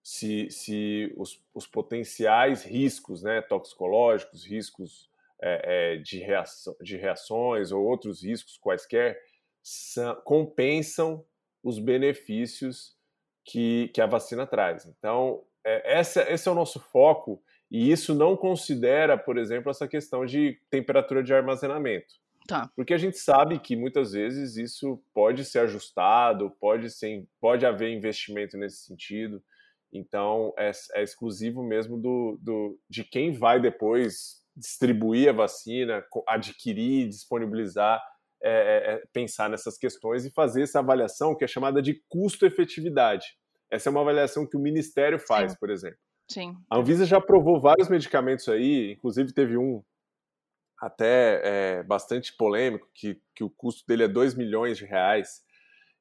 se, 0.02 0.50
se 0.50 1.12
os, 1.16 1.42
os 1.54 1.66
potenciais 1.66 2.64
riscos 2.64 3.22
né, 3.22 3.40
toxicológicos, 3.42 4.46
riscos 4.46 5.10
é, 5.42 5.94
é, 5.94 5.96
de, 5.96 6.18
reação, 6.18 6.76
de 6.80 6.96
reações 6.96 7.72
ou 7.72 7.84
outros 7.84 8.22
riscos 8.22 8.56
quaisquer, 8.58 9.20
são, 9.62 10.14
compensam 10.22 11.24
os 11.62 11.78
benefícios 11.78 12.96
que, 13.44 13.88
que 13.88 14.00
a 14.00 14.06
vacina 14.06 14.46
traz. 14.46 14.86
Então, 14.86 15.42
é, 15.64 15.98
essa, 15.98 16.22
esse 16.30 16.48
é 16.48 16.52
o 16.52 16.54
nosso 16.54 16.80
foco, 16.80 17.42
e 17.70 17.90
isso 17.90 18.14
não 18.14 18.36
considera, 18.36 19.16
por 19.16 19.38
exemplo, 19.38 19.70
essa 19.70 19.86
questão 19.86 20.24
de 20.24 20.60
temperatura 20.70 21.22
de 21.22 21.32
armazenamento. 21.32 22.19
Tá. 22.46 22.70
Porque 22.74 22.94
a 22.94 22.98
gente 22.98 23.18
sabe 23.18 23.58
que 23.58 23.76
muitas 23.76 24.12
vezes 24.12 24.56
isso 24.56 25.02
pode 25.14 25.44
ser 25.44 25.60
ajustado, 25.60 26.50
pode, 26.60 26.90
ser, 26.90 27.24
pode 27.40 27.64
haver 27.64 27.90
investimento 27.90 28.56
nesse 28.56 28.84
sentido. 28.84 29.42
Então, 29.92 30.52
é, 30.58 30.70
é 30.94 31.02
exclusivo 31.02 31.62
mesmo 31.62 31.98
do, 31.98 32.38
do, 32.40 32.78
de 32.88 33.04
quem 33.04 33.32
vai 33.32 33.60
depois 33.60 34.40
distribuir 34.56 35.28
a 35.28 35.32
vacina, 35.32 36.04
adquirir, 36.28 37.08
disponibilizar, 37.08 38.02
é, 38.42 38.50
é, 38.50 38.94
é, 38.94 39.02
pensar 39.12 39.50
nessas 39.50 39.76
questões 39.76 40.24
e 40.24 40.30
fazer 40.30 40.62
essa 40.62 40.78
avaliação 40.78 41.36
que 41.36 41.44
é 41.44 41.48
chamada 41.48 41.82
de 41.82 42.02
custo-efetividade. 42.08 43.26
Essa 43.70 43.88
é 43.88 43.90
uma 43.90 44.00
avaliação 44.00 44.46
que 44.46 44.56
o 44.56 44.60
Ministério 44.60 45.18
faz, 45.18 45.52
Sim. 45.52 45.58
por 45.60 45.70
exemplo. 45.70 45.98
Sim. 46.30 46.56
A 46.70 46.78
Anvisa 46.78 47.04
já 47.04 47.18
aprovou 47.18 47.60
vários 47.60 47.88
medicamentos 47.88 48.48
aí, 48.48 48.92
inclusive 48.92 49.32
teve 49.32 49.56
um 49.56 49.82
até 50.80 51.40
é, 51.44 51.82
bastante 51.82 52.34
polêmico, 52.34 52.88
que, 52.94 53.20
que 53.36 53.44
o 53.44 53.50
custo 53.50 53.84
dele 53.86 54.04
é 54.04 54.08
2 54.08 54.34
milhões 54.34 54.78
de 54.78 54.86
reais. 54.86 55.42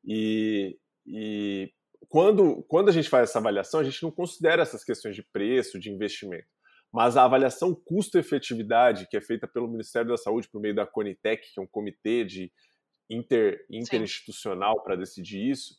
E, 0.05 0.79
e 1.05 1.69
quando, 2.07 2.63
quando 2.63 2.87
a 2.87 2.91
gente 2.93 3.09
faz 3.09 3.29
essa 3.29 3.39
avaliação, 3.39 3.81
a 3.81 3.83
gente 3.83 4.01
não 4.01 4.09
considera 4.09 4.61
essas 4.61 4.83
questões 4.83 5.15
de 5.15 5.21
preço, 5.21 5.77
de 5.77 5.91
investimento. 5.91 6.47
Mas 6.91 7.17
a 7.17 7.25
avaliação 7.25 7.75
custo-efetividade, 7.75 9.07
que 9.09 9.17
é 9.17 9.21
feita 9.21 9.47
pelo 9.47 9.67
Ministério 9.67 10.09
da 10.09 10.17
Saúde 10.17 10.47
por 10.47 10.61
meio 10.61 10.73
da 10.73 10.87
Conitec, 10.87 11.53
que 11.53 11.59
é 11.59 11.63
um 11.63 11.67
comitê 11.67 12.23
de 12.23 12.51
inter, 13.09 13.65
interinstitucional 13.69 14.81
para 14.81 14.95
decidir 14.95 15.51
isso, 15.51 15.75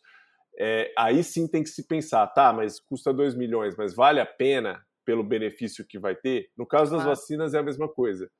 é, 0.58 0.92
aí 0.96 1.24
sim 1.24 1.48
tem 1.48 1.62
que 1.62 1.70
se 1.70 1.86
pensar, 1.86 2.26
tá, 2.28 2.52
mas 2.52 2.78
custa 2.78 3.14
2 3.14 3.34
milhões, 3.34 3.74
mas 3.76 3.94
vale 3.94 4.20
a 4.20 4.26
pena 4.26 4.84
pelo 5.06 5.24
benefício 5.24 5.86
que 5.86 5.98
vai 5.98 6.14
ter? 6.14 6.50
No 6.56 6.66
caso 6.66 6.92
das 6.92 7.02
ah. 7.02 7.06
vacinas 7.06 7.54
é 7.54 7.58
a 7.58 7.62
mesma 7.62 7.88
coisa 7.88 8.30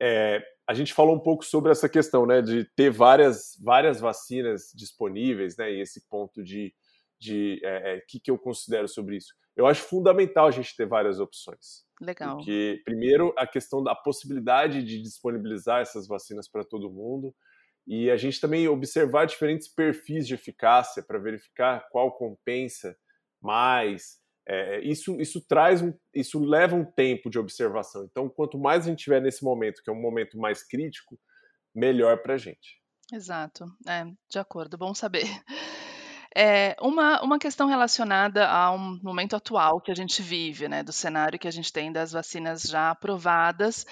é, 0.00 0.42
a 0.66 0.74
gente 0.74 0.92
falou 0.92 1.16
um 1.16 1.20
pouco 1.20 1.44
sobre 1.44 1.72
essa 1.72 1.88
questão, 1.88 2.26
né, 2.26 2.42
de 2.42 2.64
ter 2.76 2.90
várias, 2.90 3.56
várias 3.60 4.00
vacinas 4.00 4.70
disponíveis, 4.74 5.56
né, 5.56 5.72
e 5.72 5.80
esse 5.80 6.06
ponto 6.08 6.42
de, 6.42 6.74
de 7.18 7.60
é, 7.64 7.96
é, 7.96 8.00
que, 8.06 8.20
que 8.20 8.30
eu 8.30 8.38
considero 8.38 8.86
sobre 8.86 9.16
isso. 9.16 9.34
Eu 9.56 9.66
acho 9.66 9.82
fundamental 9.82 10.46
a 10.46 10.50
gente 10.50 10.76
ter 10.76 10.86
várias 10.86 11.18
opções. 11.18 11.84
Legal. 12.00 12.36
Porque, 12.36 12.80
primeiro, 12.84 13.34
a 13.36 13.46
questão 13.46 13.82
da 13.82 13.94
possibilidade 13.94 14.84
de 14.84 15.02
disponibilizar 15.02 15.80
essas 15.80 16.06
vacinas 16.06 16.48
para 16.48 16.64
todo 16.64 16.92
mundo, 16.92 17.34
e 17.86 18.10
a 18.10 18.16
gente 18.18 18.38
também 18.38 18.68
observar 18.68 19.24
diferentes 19.24 19.66
perfis 19.66 20.28
de 20.28 20.34
eficácia 20.34 21.02
para 21.02 21.18
verificar 21.18 21.88
qual 21.90 22.12
compensa 22.12 22.94
mais, 23.40 24.18
é, 24.48 24.80
isso, 24.80 25.20
isso 25.20 25.42
traz 25.46 25.82
um, 25.82 25.92
isso 26.14 26.40
leva 26.40 26.74
um 26.74 26.84
tempo 26.84 27.28
de 27.28 27.38
observação. 27.38 28.04
Então, 28.10 28.30
quanto 28.30 28.58
mais 28.58 28.84
a 28.86 28.90
gente 28.90 29.04
tiver 29.04 29.20
nesse 29.20 29.44
momento, 29.44 29.82
que 29.82 29.90
é 29.90 29.92
um 29.92 30.00
momento 30.00 30.38
mais 30.38 30.66
crítico, 30.66 31.18
melhor 31.74 32.22
para 32.22 32.34
a 32.34 32.38
gente. 32.38 32.80
Exato, 33.12 33.66
é, 33.86 34.04
de 34.30 34.38
acordo, 34.38 34.78
bom 34.78 34.94
saber. 34.94 35.26
É, 36.36 36.76
uma, 36.80 37.22
uma 37.22 37.38
questão 37.38 37.66
relacionada 37.66 38.48
ao 38.48 38.78
momento 38.78 39.34
atual 39.34 39.80
que 39.80 39.90
a 39.90 39.94
gente 39.94 40.22
vive, 40.22 40.68
né, 40.68 40.82
do 40.82 40.92
cenário 40.92 41.38
que 41.38 41.48
a 41.48 41.50
gente 41.50 41.72
tem 41.72 41.90
das 41.90 42.12
vacinas 42.12 42.62
já 42.62 42.90
aprovadas, 42.90 43.84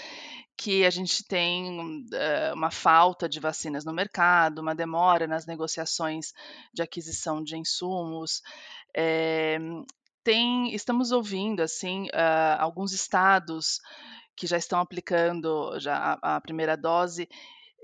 que 0.56 0.84
a 0.84 0.90
gente 0.90 1.26
tem 1.26 1.80
uh, 1.80 2.54
uma 2.54 2.70
falta 2.70 3.28
de 3.28 3.40
vacinas 3.40 3.84
no 3.84 3.92
mercado, 3.92 4.60
uma 4.60 4.74
demora 4.74 5.26
nas 5.26 5.46
negociações 5.46 6.32
de 6.72 6.82
aquisição 6.82 7.42
de 7.42 7.56
insumos. 7.56 8.42
É, 8.96 9.58
tem, 10.26 10.74
estamos 10.74 11.12
ouvindo 11.12 11.60
assim 11.60 12.06
uh, 12.06 12.58
alguns 12.58 12.92
estados 12.92 13.80
que 14.34 14.44
já 14.44 14.56
estão 14.56 14.80
aplicando 14.80 15.78
já 15.78 16.18
a, 16.20 16.34
a 16.34 16.40
primeira 16.40 16.76
dose 16.76 17.28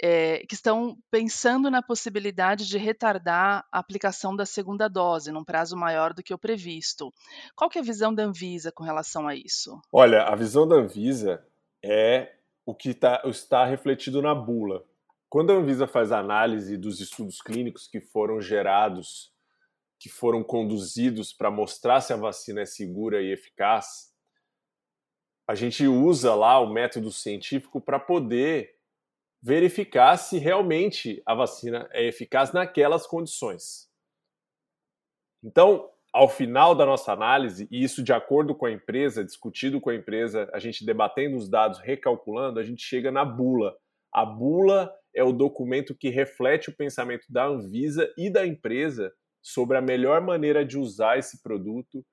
é, 0.02 0.40
que 0.48 0.54
estão 0.56 0.98
pensando 1.08 1.70
na 1.70 1.80
possibilidade 1.80 2.66
de 2.66 2.78
retardar 2.78 3.64
a 3.70 3.78
aplicação 3.78 4.34
da 4.34 4.44
segunda 4.44 4.88
dose 4.88 5.30
num 5.30 5.44
prazo 5.44 5.76
maior 5.76 6.12
do 6.12 6.20
que 6.20 6.34
o 6.34 6.38
previsto. 6.38 7.12
Qual 7.54 7.70
que 7.70 7.78
é 7.78 7.80
a 7.80 7.84
visão 7.84 8.12
da 8.12 8.24
Anvisa 8.24 8.72
com 8.72 8.82
relação 8.82 9.28
a 9.28 9.36
isso? 9.36 9.80
Olha, 9.92 10.24
a 10.24 10.34
visão 10.34 10.66
da 10.66 10.74
Anvisa 10.74 11.46
é 11.80 12.32
o 12.66 12.74
que 12.74 12.92
tá, 12.92 13.22
está 13.24 13.64
refletido 13.64 14.20
na 14.20 14.34
bula. 14.34 14.82
Quando 15.30 15.52
a 15.52 15.56
Anvisa 15.56 15.86
faz 15.86 16.10
a 16.10 16.18
análise 16.18 16.76
dos 16.76 17.00
estudos 17.00 17.40
clínicos 17.40 17.86
que 17.86 18.00
foram 18.00 18.40
gerados, 18.40 19.31
que 20.02 20.08
foram 20.08 20.42
conduzidos 20.42 21.32
para 21.32 21.48
mostrar 21.48 22.00
se 22.00 22.12
a 22.12 22.16
vacina 22.16 22.62
é 22.62 22.66
segura 22.66 23.22
e 23.22 23.30
eficaz, 23.30 24.12
a 25.48 25.54
gente 25.54 25.86
usa 25.86 26.34
lá 26.34 26.58
o 26.58 26.72
método 26.72 27.12
científico 27.12 27.80
para 27.80 28.00
poder 28.00 28.74
verificar 29.40 30.16
se 30.16 30.38
realmente 30.38 31.22
a 31.24 31.36
vacina 31.36 31.88
é 31.92 32.04
eficaz 32.04 32.52
naquelas 32.52 33.06
condições. 33.06 33.88
Então, 35.40 35.88
ao 36.12 36.28
final 36.28 36.74
da 36.74 36.84
nossa 36.84 37.12
análise, 37.12 37.68
e 37.70 37.84
isso 37.84 38.02
de 38.02 38.12
acordo 38.12 38.56
com 38.56 38.66
a 38.66 38.72
empresa, 38.72 39.24
discutido 39.24 39.80
com 39.80 39.90
a 39.90 39.94
empresa, 39.94 40.50
a 40.52 40.58
gente 40.58 40.84
debatendo 40.84 41.36
os 41.36 41.48
dados, 41.48 41.78
recalculando, 41.78 42.58
a 42.58 42.64
gente 42.64 42.82
chega 42.82 43.12
na 43.12 43.24
bula. 43.24 43.76
A 44.12 44.24
bula 44.24 44.92
é 45.14 45.22
o 45.22 45.32
documento 45.32 45.94
que 45.94 46.08
reflete 46.08 46.70
o 46.70 46.76
pensamento 46.76 47.26
da 47.30 47.46
Anvisa 47.46 48.12
e 48.18 48.28
da 48.28 48.44
empresa 48.44 49.12
sobre 49.42 49.76
a 49.76 49.82
melhor 49.82 50.20
maneira 50.20 50.64
de 50.64 50.78
usar 50.78 51.18
esse 51.18 51.42
produto, 51.42 52.04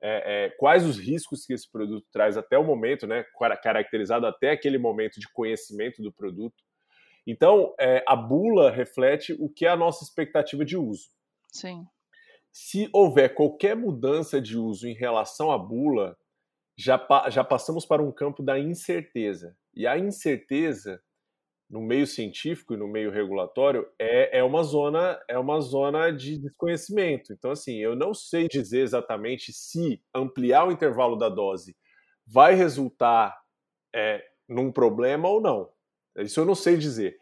é, 0.00 0.46
é, 0.46 0.50
quais 0.50 0.84
os 0.84 0.98
riscos 0.98 1.46
que 1.46 1.54
esse 1.54 1.70
produto 1.70 2.06
traz 2.12 2.36
até 2.36 2.58
o 2.58 2.64
momento, 2.64 3.06
né, 3.06 3.24
caracterizado 3.62 4.26
até 4.26 4.50
aquele 4.50 4.78
momento 4.78 5.18
de 5.18 5.26
conhecimento 5.32 6.02
do 6.02 6.12
produto, 6.12 6.62
então, 7.26 7.74
é, 7.78 8.04
a 8.06 8.14
bula 8.14 8.70
reflete 8.70 9.34
o 9.40 9.48
que 9.48 9.66
é 9.66 9.68
a 9.68 9.76
nossa 9.76 10.04
expectativa 10.04 10.64
de 10.64 10.76
uso. 10.76 11.08
Sim. 11.48 11.84
Se 12.52 12.88
houver 12.92 13.34
qualquer 13.34 13.74
mudança 13.74 14.40
de 14.40 14.56
uso 14.56 14.86
em 14.86 14.94
relação 14.94 15.50
à 15.50 15.58
bula, 15.58 16.16
já, 16.78 17.04
já 17.28 17.42
passamos 17.42 17.84
para 17.84 18.02
um 18.02 18.12
campo 18.12 18.42
da 18.42 18.58
incerteza. 18.58 19.56
E 19.74 19.86
a 19.86 19.98
incerteza, 19.98 21.02
no 21.68 21.80
meio 21.80 22.06
científico 22.06 22.74
e 22.74 22.76
no 22.76 22.86
meio 22.86 23.10
regulatório, 23.10 23.86
é, 23.98 24.38
é, 24.38 24.44
uma, 24.44 24.62
zona, 24.62 25.20
é 25.28 25.38
uma 25.38 25.60
zona 25.60 26.12
de 26.12 26.38
desconhecimento. 26.38 27.32
Então, 27.32 27.50
assim, 27.50 27.76
eu 27.76 27.96
não 27.96 28.14
sei 28.14 28.46
dizer 28.48 28.82
exatamente 28.82 29.52
se 29.52 30.00
ampliar 30.14 30.66
o 30.66 30.72
intervalo 30.72 31.16
da 31.16 31.28
dose 31.28 31.76
vai 32.26 32.54
resultar 32.54 33.36
é, 33.94 34.24
num 34.48 34.70
problema 34.70 35.28
ou 35.28 35.40
não. 35.40 35.68
Isso 36.18 36.40
eu 36.40 36.44
não 36.44 36.54
sei 36.54 36.76
dizer. 36.76 37.16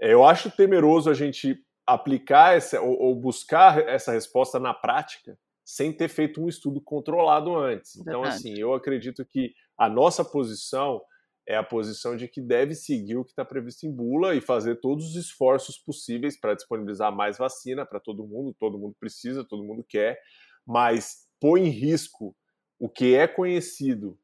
É, 0.00 0.12
eu 0.12 0.24
acho 0.24 0.50
temeroso 0.50 1.10
a 1.10 1.14
gente 1.14 1.58
aplicar 1.86 2.56
essa 2.56 2.80
ou, 2.80 2.98
ou 2.98 3.14
buscar 3.14 3.86
essa 3.88 4.12
resposta 4.12 4.58
na 4.58 4.72
prática 4.72 5.36
sem 5.64 5.92
ter 5.92 6.08
feito 6.08 6.42
um 6.42 6.48
estudo 6.48 6.80
controlado 6.80 7.56
antes. 7.56 7.96
Então, 7.96 8.22
assim, 8.22 8.58
eu 8.58 8.74
acredito 8.74 9.24
que 9.24 9.54
a 9.78 9.88
nossa 9.88 10.24
posição 10.24 11.00
é 11.46 11.56
a 11.56 11.62
posição 11.62 12.16
de 12.16 12.28
que 12.28 12.40
deve 12.40 12.74
seguir 12.74 13.16
o 13.16 13.24
que 13.24 13.30
está 13.30 13.44
previsto 13.44 13.84
em 13.84 13.90
bula 13.90 14.34
e 14.34 14.40
fazer 14.40 14.76
todos 14.80 15.10
os 15.10 15.16
esforços 15.16 15.76
possíveis 15.78 16.38
para 16.38 16.54
disponibilizar 16.54 17.14
mais 17.14 17.38
vacina 17.38 17.84
para 17.84 17.98
todo 17.98 18.26
mundo. 18.26 18.54
Todo 18.58 18.78
mundo 18.78 18.94
precisa, 18.98 19.44
todo 19.44 19.64
mundo 19.64 19.84
quer, 19.88 20.20
mas 20.66 21.26
põe 21.40 21.66
em 21.66 21.70
risco 21.70 22.36
o 22.78 22.88
que 22.88 23.14
é 23.14 23.26
conhecido 23.26 24.18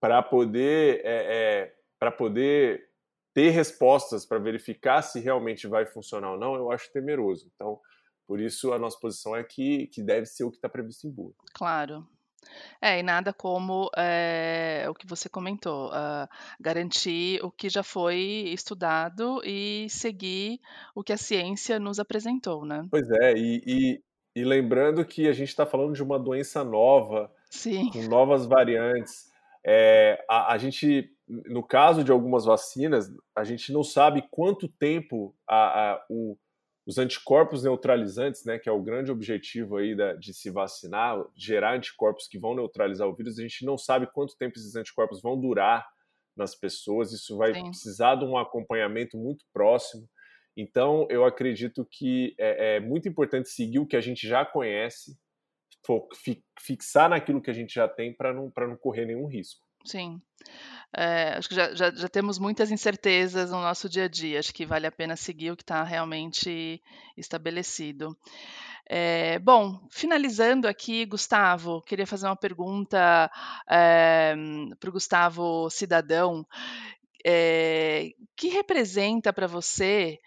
para 0.00 0.22
poder 0.22 1.00
é, 1.04 1.62
é, 1.64 1.74
para 1.98 2.12
poder 2.12 2.88
ter 3.34 3.50
respostas 3.50 4.26
para 4.26 4.38
verificar 4.38 5.02
se 5.02 5.20
realmente 5.20 5.66
vai 5.66 5.86
funcionar 5.86 6.32
ou 6.32 6.38
não, 6.38 6.54
eu 6.54 6.72
acho 6.72 6.92
temeroso. 6.92 7.50
Então, 7.54 7.80
por 8.26 8.40
isso 8.40 8.72
a 8.72 8.78
nossa 8.78 8.98
posição 8.98 9.34
é 9.36 9.44
que, 9.44 9.86
que 9.86 10.02
deve 10.02 10.26
ser 10.26 10.44
o 10.44 10.50
que 10.50 10.56
está 10.56 10.68
previsto 10.68 11.06
em 11.06 11.10
Bula. 11.10 11.34
Claro. 11.54 12.06
É, 12.80 12.98
e 12.98 13.02
nada 13.02 13.32
como 13.32 13.90
é, 13.96 14.86
o 14.88 14.94
que 14.94 15.06
você 15.06 15.28
comentou, 15.28 15.88
uh, 15.88 16.28
garantir 16.60 17.44
o 17.44 17.50
que 17.50 17.68
já 17.68 17.82
foi 17.82 18.18
estudado 18.52 19.40
e 19.44 19.86
seguir 19.88 20.60
o 20.94 21.02
que 21.02 21.12
a 21.12 21.16
ciência 21.16 21.78
nos 21.78 21.98
apresentou, 21.98 22.64
né? 22.64 22.86
Pois 22.90 23.10
é, 23.10 23.34
e, 23.36 23.62
e, 23.66 24.02
e 24.36 24.44
lembrando 24.44 25.04
que 25.04 25.28
a 25.28 25.32
gente 25.32 25.48
está 25.48 25.66
falando 25.66 25.94
de 25.94 26.02
uma 26.02 26.18
doença 26.18 26.62
nova, 26.64 27.32
Sim. 27.50 27.90
com 27.90 28.02
novas 28.02 28.46
variantes. 28.46 29.28
É, 29.64 30.24
a, 30.28 30.52
a 30.54 30.58
gente 30.58 31.12
no 31.28 31.62
caso 31.62 32.02
de 32.02 32.10
algumas 32.10 32.44
vacinas, 32.44 33.12
a 33.36 33.44
gente 33.44 33.72
não 33.72 33.84
sabe 33.84 34.26
quanto 34.30 34.66
tempo 34.66 35.34
a, 35.46 35.92
a, 35.92 36.04
o, 36.08 36.36
os 36.88 36.96
anticorpos 36.96 37.64
neutralizantes, 37.64 38.46
né, 38.46 38.58
que 38.58 38.66
é 38.66 38.72
o 38.72 38.82
grande 38.82 39.12
objetivo 39.12 39.76
aí 39.76 39.94
da, 39.94 40.14
de 40.14 40.32
se 40.32 40.48
vacinar, 40.48 41.22
gerar 41.36 41.74
anticorpos 41.74 42.26
que 42.26 42.38
vão 42.38 42.54
neutralizar 42.54 43.06
o 43.06 43.14
vírus, 43.14 43.38
a 43.38 43.42
gente 43.42 43.62
não 43.66 43.76
sabe 43.76 44.06
quanto 44.10 44.38
tempo 44.38 44.56
esses 44.56 44.74
anticorpos 44.74 45.20
vão 45.20 45.38
durar 45.38 45.86
nas 46.34 46.54
pessoas, 46.54 47.12
isso 47.12 47.36
vai 47.36 47.52
Sim. 47.52 47.64
precisar 47.64 48.14
de 48.14 48.24
um 48.24 48.38
acompanhamento 48.38 49.18
muito 49.18 49.44
próximo. 49.52 50.08
Então, 50.56 51.06
eu 51.10 51.26
acredito 51.26 51.86
que 51.90 52.34
é, 52.38 52.76
é 52.76 52.80
muito 52.80 53.06
importante 53.06 53.50
seguir 53.50 53.80
o 53.80 53.86
que 53.86 53.96
a 53.96 54.00
gente 54.00 54.26
já 54.26 54.46
conhece, 54.46 55.14
fixar 56.58 57.10
naquilo 57.10 57.42
que 57.42 57.50
a 57.50 57.54
gente 57.54 57.74
já 57.74 57.86
tem 57.86 58.14
para 58.14 58.32
não, 58.32 58.50
não 58.56 58.76
correr 58.78 59.04
nenhum 59.04 59.26
risco. 59.26 59.60
Sim. 59.88 60.20
É, 60.94 61.34
acho 61.36 61.48
que 61.48 61.54
já, 61.54 61.74
já, 61.74 61.90
já, 61.90 62.08
temos 62.08 62.38
muitas 62.38 62.70
incertezas 62.70 63.50
no 63.50 63.60
nosso 63.60 63.88
dia 63.88 64.04
a 64.04 64.08
dia. 64.08 64.38
Acho 64.38 64.52
que 64.52 64.66
vale 64.66 64.86
a 64.86 64.92
pena 64.92 65.16
seguir 65.16 65.50
o 65.50 65.56
que 65.56 65.62
está 65.62 65.82
realmente 65.82 66.82
estabelecido. 67.16 68.16
É, 68.86 69.38
bom, 69.38 69.86
finalizando 69.90 70.68
aqui, 70.68 71.04
Gustavo, 71.06 71.82
queria 71.82 72.06
fazer 72.06 72.26
uma 72.26 72.36
pergunta 72.36 73.30
é, 73.68 74.34
para 74.78 74.90
o 74.90 74.92
Gustavo 74.92 75.70
Cidadão. 75.70 76.46
o 77.24 78.26
que 78.36 78.48
representa 78.48 79.32
para 79.32 79.46
você 79.46 80.18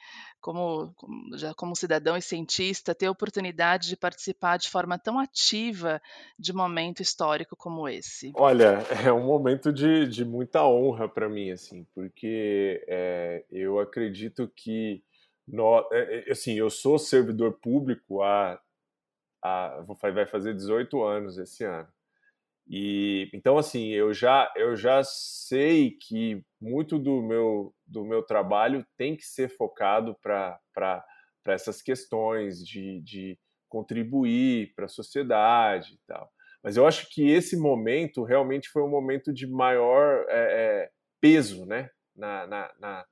como, 0.42 0.94
já 1.36 1.54
como 1.54 1.76
cidadão 1.76 2.18
e 2.18 2.22
cientista, 2.22 2.96
ter 2.96 3.06
a 3.06 3.12
oportunidade 3.12 3.88
de 3.88 3.96
participar 3.96 4.58
de 4.58 4.70
forma 4.70 4.98
tão 4.98 5.20
ativa 5.20 6.02
de 6.38 6.52
momento 6.52 7.02
histórico 7.02 7.56
como 7.56 7.88
esse? 7.88 8.32
Olha, 8.36 8.80
é 9.06 9.14
um 9.14 9.24
momento 9.24 9.72
de, 9.72 10.08
de 10.08 10.26
muita 10.26 10.66
honra 10.66 11.08
para 11.08 11.30
mim, 11.30 11.52
assim, 11.52 11.86
porque 11.94 12.84
é, 12.88 13.46
eu 13.52 13.80
acredito 13.80 14.52
que 14.56 15.04
nós, 15.48 15.86
é, 15.92 16.28
é, 16.28 16.32
assim, 16.32 16.54
eu 16.54 16.70
sou 16.70 16.98
servidor 16.98 17.54
público 17.54 18.22
há, 18.22 18.60
há 19.44 19.86
vai 20.14 20.26
fazer 20.26 20.54
18 20.54 21.04
anos 21.04 21.38
esse 21.38 21.64
ano. 21.64 21.88
E 22.74 23.30
então 23.34 23.58
assim, 23.58 23.90
eu 23.90 24.14
já 24.14 24.50
eu 24.56 24.78
já 24.78 25.04
sei 25.04 25.92
que 25.92 26.42
muito 26.60 26.98
do 26.98 27.22
meu 27.22 27.76
do 27.86 28.06
meu 28.06 28.24
trabalho 28.24 28.86
tem 28.98 29.14
que 29.14 29.26
ser 29.26 29.50
focado 29.50 30.16
para 30.24 30.58
para 30.74 31.04
essas 31.48 31.82
questões 31.82 32.66
de, 32.66 33.02
de 33.02 33.38
contribuir 33.68 34.74
para 34.74 34.86
a 34.86 34.90
sociedade 34.90 35.96
e 35.96 36.00
tal. 36.08 36.32
Mas 36.64 36.78
eu 36.78 36.88
acho 36.88 37.10
que 37.10 37.30
esse 37.30 37.58
momento 37.58 38.24
realmente 38.24 38.70
foi 38.70 38.82
um 38.84 38.90
momento 38.90 39.34
de 39.34 39.48
maior 39.48 40.26
é, 40.30 40.86
é, 40.86 40.90
peso, 41.20 41.66
né, 41.66 41.90
na, 42.16 42.48
na, 42.48 42.74
na 42.80 43.06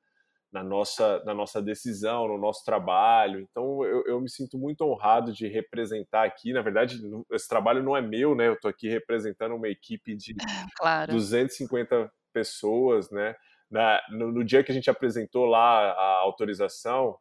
na 0.52 0.64
nossa, 0.64 1.24
na 1.26 1.34
nossa 1.34 1.62
decisão, 1.62 2.28
no 2.28 2.38
nosso 2.38 2.64
trabalho. 2.66 3.40
Então, 3.40 3.84
eu, 3.84 4.04
eu, 4.06 4.22
me 4.22 4.30
sinto 4.30 4.58
muito 4.58 4.82
honrado 4.82 5.32
de 5.32 5.48
representar 5.48 6.26
aqui. 6.26 6.52
Na 6.52 6.62
verdade, 6.62 7.00
esse 7.32 7.48
trabalho 7.48 7.84
não 7.84 7.96
é 7.96 8.02
meu, 8.02 8.36
né? 8.36 8.48
Eu 8.48 8.54
estou 8.54 8.70
aqui 8.70 8.90
representando 8.90 9.56
uma 9.56 9.68
equipe 9.68 10.16
de 10.16 10.36
claro. 10.78 11.12
250 11.12 12.12
pessoas, 12.34 13.12
né? 13.12 13.36
Na, 13.70 14.02
no, 14.10 14.32
no, 14.32 14.44
dia 14.44 14.64
que 14.64 14.72
a 14.72 14.76
gente 14.76 14.90
apresentou 14.90 15.46
lá 15.46 15.92
a 15.92 16.20
autorização, 16.22 17.16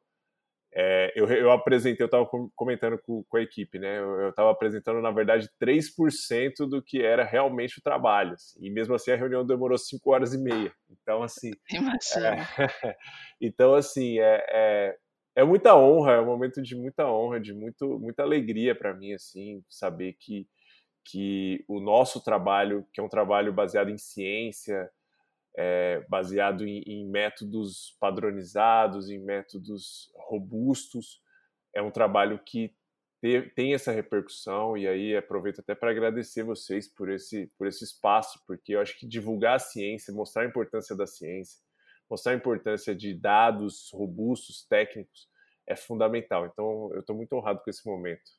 é, 0.81 1.13
eu, 1.17 1.27
eu, 1.27 1.51
apresentei, 1.51 2.05
eu 2.05 2.07
estava 2.07 2.25
comentando 2.55 2.97
com, 2.99 3.25
com, 3.25 3.37
a 3.37 3.43
equipe, 3.43 3.81
né? 3.81 3.99
Eu 3.99 4.29
estava 4.29 4.53
apresentando, 4.53 5.03
na 5.03 5.11
verdade, 5.11 5.51
3% 5.61 6.69
do 6.69 6.81
que 6.81 7.03
era 7.03 7.25
realmente 7.25 7.81
o 7.81 7.83
trabalho. 7.83 8.35
Assim, 8.35 8.65
e 8.65 8.71
mesmo 8.71 8.95
assim 8.95 9.11
a 9.11 9.17
reunião 9.17 9.45
demorou 9.45 9.77
5 9.77 10.09
horas 10.09 10.35
e 10.35 10.39
meia. 10.39 10.73
Então, 10.89 11.21
assim. 11.21 11.51
É, 12.17 12.97
então, 13.41 13.75
assim, 13.75 14.21
é, 14.21 14.47
é, 14.49 14.97
é, 15.35 15.45
muita 15.45 15.75
honra, 15.75 16.13
é 16.13 16.21
um 16.21 16.27
momento 16.27 16.63
de 16.63 16.77
muita 16.77 17.11
honra, 17.11 17.41
de 17.41 17.53
muito, 17.53 17.99
muita 17.99 18.23
alegria 18.23 18.73
para 18.73 18.95
mim, 18.95 19.13
assim, 19.15 19.65
saber 19.69 20.13
que, 20.13 20.47
que 21.05 21.65
o 21.67 21.81
nosso 21.81 22.23
trabalho, 22.23 22.87
que 22.93 23.01
é 23.01 23.03
um 23.03 23.09
trabalho 23.09 23.53
baseado 23.53 23.91
em 23.91 23.99
ciência, 23.99 24.89
é, 25.61 26.07
baseado 26.09 26.65
em, 26.65 26.83
em, 26.87 27.05
métodos 27.11 27.97
padronizados, 27.99 29.11
em 29.11 29.19
métodos 29.19 30.09
robustos. 30.15 31.21
É 31.75 31.83
um 31.83 31.91
trabalho 31.91 32.39
que 32.39 32.73
te, 33.21 33.43
tem 33.57 33.75
essa 33.75 33.91
repercussão 33.91 34.77
e 34.77 34.87
aí 34.87 35.17
aproveito 35.17 35.59
até 35.59 35.75
para 35.75 35.91
agradecer 35.91 36.45
vocês 36.45 36.87
por 36.87 37.11
esse, 37.11 37.51
por 37.59 37.67
esse 37.67 37.83
espaço, 37.83 38.41
porque 38.47 38.77
eu 38.77 38.81
acho 38.81 38.97
que 39.01 39.05
divulgar 39.05 39.57
a 39.57 39.59
ciência, 39.59 40.15
mostrar 40.15 40.43
a 40.43 40.47
importância 40.47 40.95
da 40.95 41.09
ciência, 41.09 41.59
mostrar 42.09 42.33
a 42.33 42.37
importância 42.37 42.95
de 42.95 43.13
dados 43.13 43.91
robustos, 43.93 44.65
técnicos, 44.65 45.29
é 45.67 45.75
fundamental. 45.75 46.47
Então, 46.47 46.89
eu 46.95 47.01
estou 47.01 47.17
muito 47.17 47.33
honrado 47.33 47.61
com 47.65 47.69
esse 47.69 47.85
momento. 47.85 48.31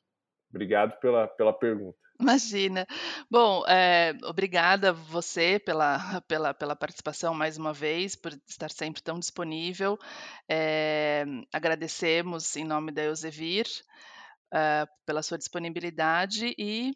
Obrigado 0.48 0.98
pela, 1.00 1.28
pela 1.28 1.52
pergunta. 1.52 1.98
Imagina. 2.20 2.86
Bom, 3.30 3.64
é, 3.66 4.14
obrigada 4.24 4.92
você 4.92 5.58
pela, 5.58 5.98
pela, 6.28 6.54
pela 6.54 6.76
participação 6.76 7.34
mais 7.34 7.56
uma 7.56 7.72
vez, 7.72 8.14
por 8.14 8.32
estar 8.46 8.70
sempre 8.70 9.02
tão 9.02 9.18
disponível. 9.18 9.98
É, 10.48 11.24
agradecemos 11.52 12.56
em 12.56 12.64
nome 12.64 12.92
da 12.92 13.02
Eusevir 13.02 13.66
é, 14.52 14.86
pela 15.06 15.22
sua 15.22 15.38
disponibilidade 15.38 16.54
e 16.58 16.94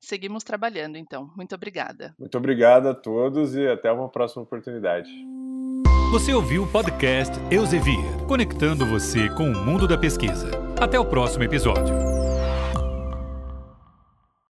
seguimos 0.00 0.44
trabalhando, 0.44 0.96
então. 0.96 1.30
Muito 1.36 1.54
obrigada. 1.54 2.14
Muito 2.18 2.36
obrigado 2.36 2.88
a 2.88 2.94
todos 2.94 3.54
e 3.54 3.66
até 3.66 3.90
uma 3.90 4.08
próxima 4.08 4.42
oportunidade. 4.42 5.10
Você 6.10 6.32
ouviu 6.32 6.62
o 6.62 6.70
podcast 6.70 7.32
Eusevir, 7.50 7.98
conectando 8.28 8.86
você 8.86 9.28
com 9.30 9.50
o 9.50 9.64
mundo 9.64 9.88
da 9.88 9.98
pesquisa. 9.98 10.50
Até 10.80 10.98
o 10.98 11.04
próximo 11.04 11.42
episódio. 11.42 12.13